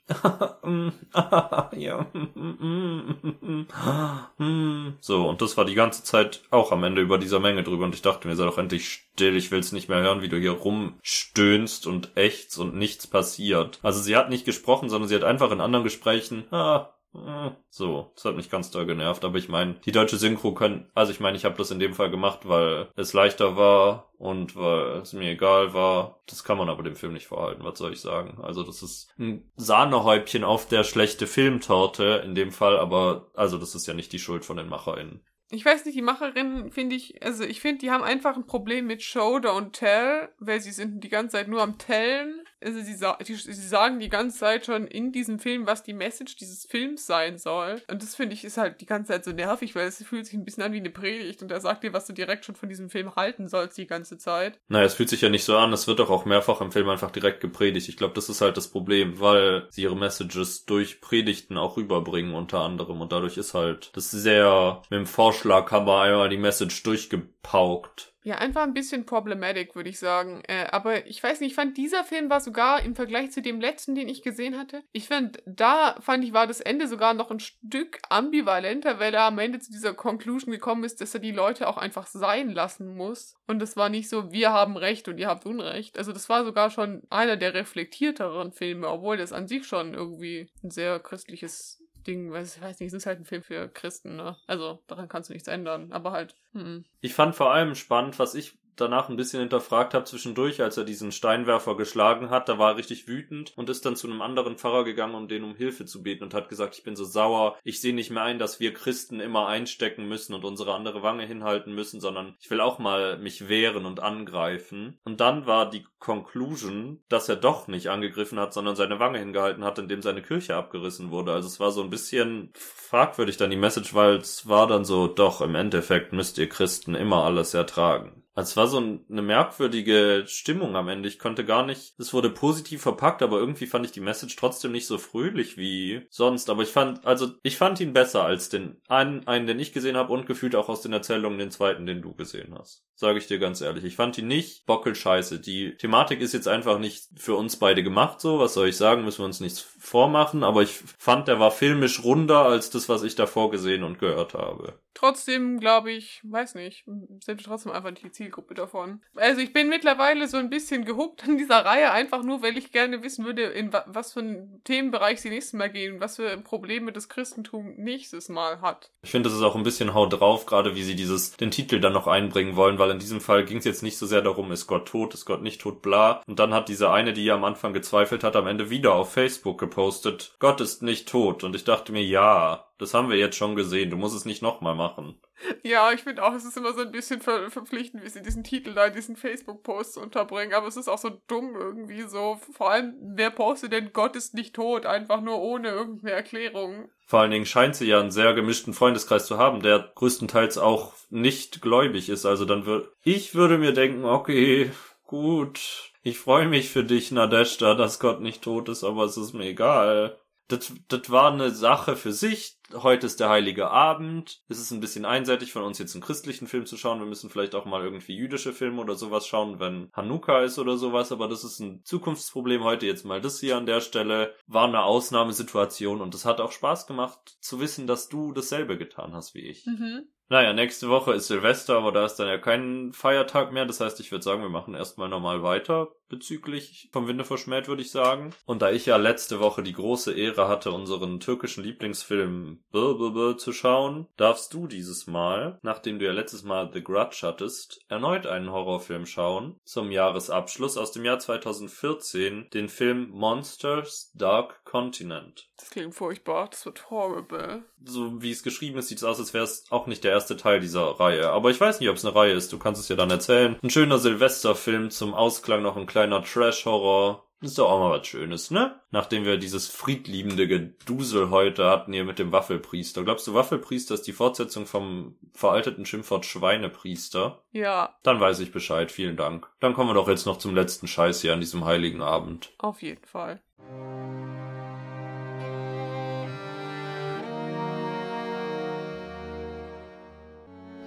[5.01, 7.95] So, und das war die ganze Zeit auch am Ende über dieser Menge drüber und
[7.95, 10.51] ich dachte mir, sei doch endlich still, ich will's nicht mehr hören, wie du hier
[10.51, 13.79] rumstöhnst und ächzt und nichts passiert.
[13.83, 16.89] Also sie hat nicht gesprochen, sondern sie hat einfach in anderen Gesprächen, ah,
[17.25, 20.89] äh, so, das hat mich ganz doll genervt, aber ich meine, die deutsche Synchro können,
[20.93, 24.55] also ich meine, ich habe das in dem Fall gemacht, weil es leichter war und
[24.55, 26.19] weil es mir egal war.
[26.27, 28.39] Das kann man aber dem Film nicht vorhalten, was soll ich sagen?
[28.41, 33.75] Also das ist ein Sahnehäubchen auf der schlechte Filmtorte in dem Fall, aber also das
[33.75, 35.21] ist ja nicht die Schuld von den MacherInnen.
[35.49, 38.85] Ich weiß nicht, die Macherinnen finde ich, also ich finde, die haben einfach ein Problem
[38.85, 42.41] mit Show don't tell, weil sie sind die ganze Zeit nur am Tellen.
[42.63, 46.35] Also sie, die, sie sagen die ganze Zeit schon in diesem Film, was die Message
[46.37, 47.81] dieses Films sein soll.
[47.89, 50.35] Und das finde ich ist halt die ganze Zeit so nervig, weil es fühlt sich
[50.35, 52.69] ein bisschen an wie eine Predigt und er sagt dir, was du direkt schon von
[52.69, 54.59] diesem Film halten sollst die ganze Zeit.
[54.67, 56.89] Naja, es fühlt sich ja nicht so an, es wird doch auch mehrfach im Film
[56.89, 57.89] einfach direkt gepredigt.
[57.89, 62.33] Ich glaube, das ist halt das Problem, weil sie ihre Messages durch Predigten auch rüberbringen
[62.33, 68.13] unter anderem und dadurch ist halt das sehr mit dem Vorschlaghammer einmal die Message durchgepaukt.
[68.27, 70.43] Ja, einfach ein bisschen problematic, würde ich sagen.
[70.49, 73.61] Äh, aber ich weiß nicht, ich fand, dieser Film war sogar im Vergleich zu dem
[73.61, 74.83] letzten, den ich gesehen hatte.
[74.91, 79.23] Ich fand, da fand ich, war das Ende sogar noch ein Stück ambivalenter, weil er
[79.23, 82.97] am Ende zu dieser Conclusion gekommen ist, dass er die Leute auch einfach sein lassen
[82.97, 83.37] muss.
[83.47, 85.97] Und das war nicht so, wir haben Recht und ihr habt Unrecht.
[85.97, 90.49] Also das war sogar schon einer der reflektierteren Filme, obwohl das an sich schon irgendwie
[90.65, 94.15] ein sehr christliches Ding, weiß ich weiß nicht, es ist halt ein Film für Christen,
[94.15, 94.37] ne?
[94.47, 95.91] Also daran kannst du nichts ändern.
[95.91, 96.85] Aber halt, hm.
[97.01, 100.83] Ich fand vor allem spannend, was ich danach ein bisschen hinterfragt habe zwischendurch, als er
[100.83, 104.57] diesen Steinwerfer geschlagen hat, da war er richtig wütend und ist dann zu einem anderen
[104.57, 107.57] Pfarrer gegangen, um den um Hilfe zu beten und hat gesagt, ich bin so sauer,
[107.63, 111.25] ich sehe nicht mehr ein, dass wir Christen immer einstecken müssen und unsere andere Wange
[111.25, 114.99] hinhalten müssen, sondern ich will auch mal mich wehren und angreifen.
[115.03, 119.63] Und dann war die Conclusion, dass er doch nicht angegriffen hat, sondern seine Wange hingehalten
[119.63, 121.33] hat, indem seine Kirche abgerissen wurde.
[121.33, 125.07] Also es war so ein bisschen fragwürdig dann die Message, weil es war dann so,
[125.07, 128.23] doch, im Endeffekt müsst ihr Christen immer alles ertragen.
[128.37, 131.09] Also es war so eine merkwürdige Stimmung am Ende.
[131.09, 134.73] Ich konnte gar nicht, es wurde positiv verpackt, aber irgendwie fand ich die Message trotzdem
[134.73, 136.51] nicht so fröhlich wie sonst.
[136.51, 139.97] Aber ich fand, also ich fand ihn besser als den einen, einen den ich gesehen
[139.97, 142.85] habe und gefühlt auch aus den Erzählungen den zweiten, den du gesehen hast.
[142.93, 143.83] Sage ich dir ganz ehrlich.
[143.83, 145.39] Ich fand ihn nicht bockelscheiße.
[145.39, 148.37] Die Thematik ist jetzt einfach nicht für uns beide gemacht so.
[148.37, 149.03] Was soll ich sagen?
[149.03, 150.43] Müssen wir uns nichts vormachen.
[150.43, 154.35] Aber ich fand, der war filmisch runder als das, was ich davor gesehen und gehört
[154.35, 154.79] habe.
[154.93, 159.01] Trotzdem glaube ich, weiß nicht, sind wir trotzdem einfach nicht die Zielgruppe davon.
[159.15, 162.71] Also ich bin mittlerweile so ein bisschen gehuckt an dieser Reihe, einfach nur, weil ich
[162.71, 166.37] gerne wissen würde, in wa was für einen Themenbereich sie nächstes Mal gehen, was für
[166.37, 168.91] Probleme das Christentum nächstes Mal hat.
[169.01, 171.79] Ich finde, das ist auch ein bisschen Haut drauf, gerade wie sie dieses, den Titel
[171.79, 174.51] dann noch einbringen wollen, weil in diesem Fall ging es jetzt nicht so sehr darum,
[174.51, 176.21] ist Gott tot, ist Gott nicht tot, bla.
[176.27, 179.13] Und dann hat diese eine, die ja am Anfang gezweifelt hat, am Ende wieder auf
[179.13, 181.43] Facebook gepostet, Gott ist nicht tot.
[181.43, 183.89] Und ich dachte mir, ja, das haben wir jetzt schon gesehen.
[183.89, 185.19] Du musst es nicht nochmal machen.
[185.63, 188.43] Ja, ich finde auch, es ist immer so ein bisschen ver verpflichtend, wie sie diesen
[188.43, 190.53] Titel da in diesen Facebook-Posts unterbringen.
[190.53, 192.39] Aber es ist auch so dumm irgendwie so.
[192.53, 194.85] Vor allem, wer postet denn Gott ist nicht tot?
[194.85, 196.89] Einfach nur ohne irgendeine Erklärung.
[197.05, 200.93] Vor allen Dingen scheint sie ja einen sehr gemischten Freundeskreis zu haben, der größtenteils auch
[201.09, 202.25] nicht gläubig ist.
[202.25, 204.71] Also dann würde, ich würde mir denken, okay,
[205.05, 205.91] gut.
[206.03, 209.45] Ich freue mich für dich, Nadeshda, dass Gott nicht tot ist, aber es ist mir
[209.45, 210.17] egal
[210.47, 212.57] das, das war eine Sache für sich.
[212.73, 214.41] Heute ist der heilige Abend.
[214.47, 216.99] Es ist ein bisschen einseitig von uns jetzt einen christlichen Film zu schauen.
[216.99, 220.77] Wir müssen vielleicht auch mal irgendwie jüdische Filme oder sowas schauen, wenn Hanukkah ist oder
[220.77, 221.11] sowas.
[221.11, 222.63] Aber das ist ein Zukunftsproblem.
[222.63, 224.35] Heute jetzt mal das hier an der Stelle.
[224.47, 229.13] War eine Ausnahmesituation und es hat auch Spaß gemacht zu wissen, dass du dasselbe getan
[229.13, 229.65] hast wie ich.
[229.65, 230.07] Mhm.
[230.29, 233.65] Naja, nächste Woche ist Silvester, aber da ist dann ja kein Feiertag mehr.
[233.65, 237.81] Das heißt, ich würde sagen, wir machen erstmal normal weiter bezüglich vom Winde verschmäht, würde
[237.81, 238.33] ich sagen.
[238.45, 243.53] Und da ich ja letzte Woche die große Ehre hatte, unseren türkischen Lieblingsfilm Bırbıbı zu
[243.53, 248.51] schauen, darfst du dieses Mal, nachdem du ja letztes Mal The Grudge hattest, erneut einen
[248.51, 249.59] Horrorfilm schauen.
[249.63, 255.49] Zum Jahresabschluss aus dem Jahr 2014 den Film Monsters Dark Continent.
[255.57, 257.63] Das klingt furchtbar, das wird horrible.
[257.83, 260.37] So wie es geschrieben ist, sieht es aus, als wäre es auch nicht der erste
[260.37, 261.29] Teil dieser Reihe.
[261.29, 262.53] Aber ich weiß nicht, ob es eine Reihe ist.
[262.53, 263.57] Du kannst es ja dann erzählen.
[263.63, 267.23] Ein schöner Silvesterfilm zum Ausklang noch ein kleiner Trash-Horror.
[267.41, 268.79] Ist doch auch mal was Schönes, ne?
[268.91, 273.03] Nachdem wir dieses friedliebende Gedusel heute hatten hier mit dem Waffelpriester.
[273.03, 277.41] Glaubst du, Waffelpriester ist die Fortsetzung vom veralteten Schimpfwort Schweinepriester?
[277.51, 277.95] Ja.
[278.03, 278.91] Dann weiß ich Bescheid.
[278.91, 279.49] Vielen Dank.
[279.59, 282.53] Dann kommen wir doch jetzt noch zum letzten Scheiß hier an diesem heiligen Abend.
[282.59, 283.41] Auf jeden Fall.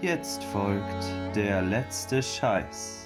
[0.02, 1.04] Jetzt folgt
[1.34, 2.99] der letzte Scheiß.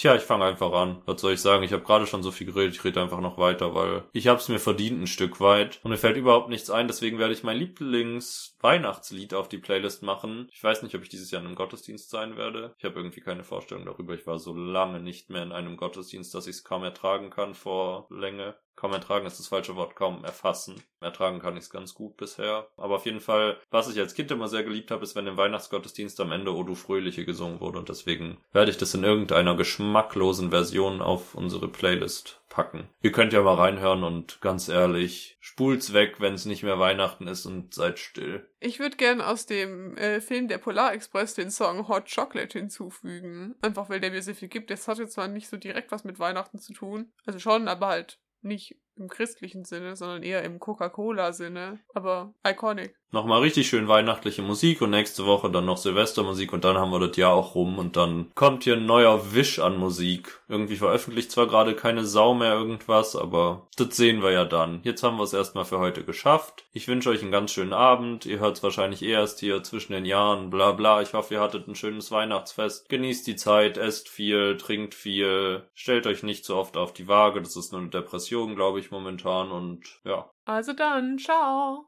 [0.00, 1.02] Tja, ich fange einfach an.
[1.04, 1.62] Was soll ich sagen?
[1.62, 4.40] Ich habe gerade schon so viel geredet, ich rede einfach noch weiter, weil ich habe
[4.40, 5.78] es mir verdient ein Stück weit.
[5.82, 10.48] Und mir fällt überhaupt nichts ein, deswegen werde ich mein Lieblings-Weihnachtslied auf die Playlist machen.
[10.54, 12.74] Ich weiß nicht, ob ich dieses Jahr in einem Gottesdienst sein werde.
[12.78, 14.14] Ich habe irgendwie keine Vorstellung darüber.
[14.14, 17.52] Ich war so lange nicht mehr in einem Gottesdienst, dass ich es kaum ertragen kann
[17.52, 18.54] vor Länge.
[18.76, 20.82] Kaum ertragen ist das falsche Wort, kaum erfassen.
[21.00, 22.68] Ertragen kann ich es ganz gut bisher.
[22.76, 25.36] Aber auf jeden Fall, was ich als Kind immer sehr geliebt habe, ist, wenn im
[25.36, 27.78] Weihnachtsgottesdienst am Ende O du Fröhliche gesungen wurde.
[27.78, 32.88] Und deswegen werde ich das in irgendeiner geschmacklosen Version auf unsere Playlist packen.
[33.00, 37.26] Ihr könnt ja mal reinhören und ganz ehrlich, spult's weg, wenn es nicht mehr Weihnachten
[37.26, 38.46] ist und seid still.
[38.58, 43.54] Ich würde gern aus dem äh, Film Der Polarexpress den Song Hot Chocolate hinzufügen.
[43.62, 44.70] Einfach weil der mir sehr viel gibt.
[44.70, 47.12] Das hat jetzt zwar nicht so direkt was mit Weihnachten zu tun.
[47.24, 51.80] Also schon, aber halt nicht im christlichen Sinne, sondern eher im Coca-Cola-Sinne.
[51.94, 52.99] Aber iconic.
[53.12, 57.00] Nochmal richtig schön weihnachtliche Musik und nächste Woche dann noch Silvestermusik und dann haben wir
[57.00, 60.40] das Jahr auch rum und dann kommt hier ein neuer Wisch an Musik.
[60.48, 64.78] Irgendwie veröffentlicht zwar gerade keine Sau mehr irgendwas, aber das sehen wir ja dann.
[64.84, 66.64] Jetzt haben wir es erstmal für heute geschafft.
[66.72, 68.26] Ich wünsche euch einen ganz schönen Abend.
[68.26, 71.02] Ihr hört es wahrscheinlich erst hier zwischen den Jahren, bla bla.
[71.02, 72.88] Ich hoffe, ihr hattet ein schönes Weihnachtsfest.
[72.88, 75.64] Genießt die Zeit, esst viel, trinkt viel.
[75.74, 77.42] Stellt euch nicht so oft auf die Waage.
[77.42, 80.30] Das ist nur eine Depression, glaube ich, momentan und ja.
[80.44, 81.86] Also dann, ciao.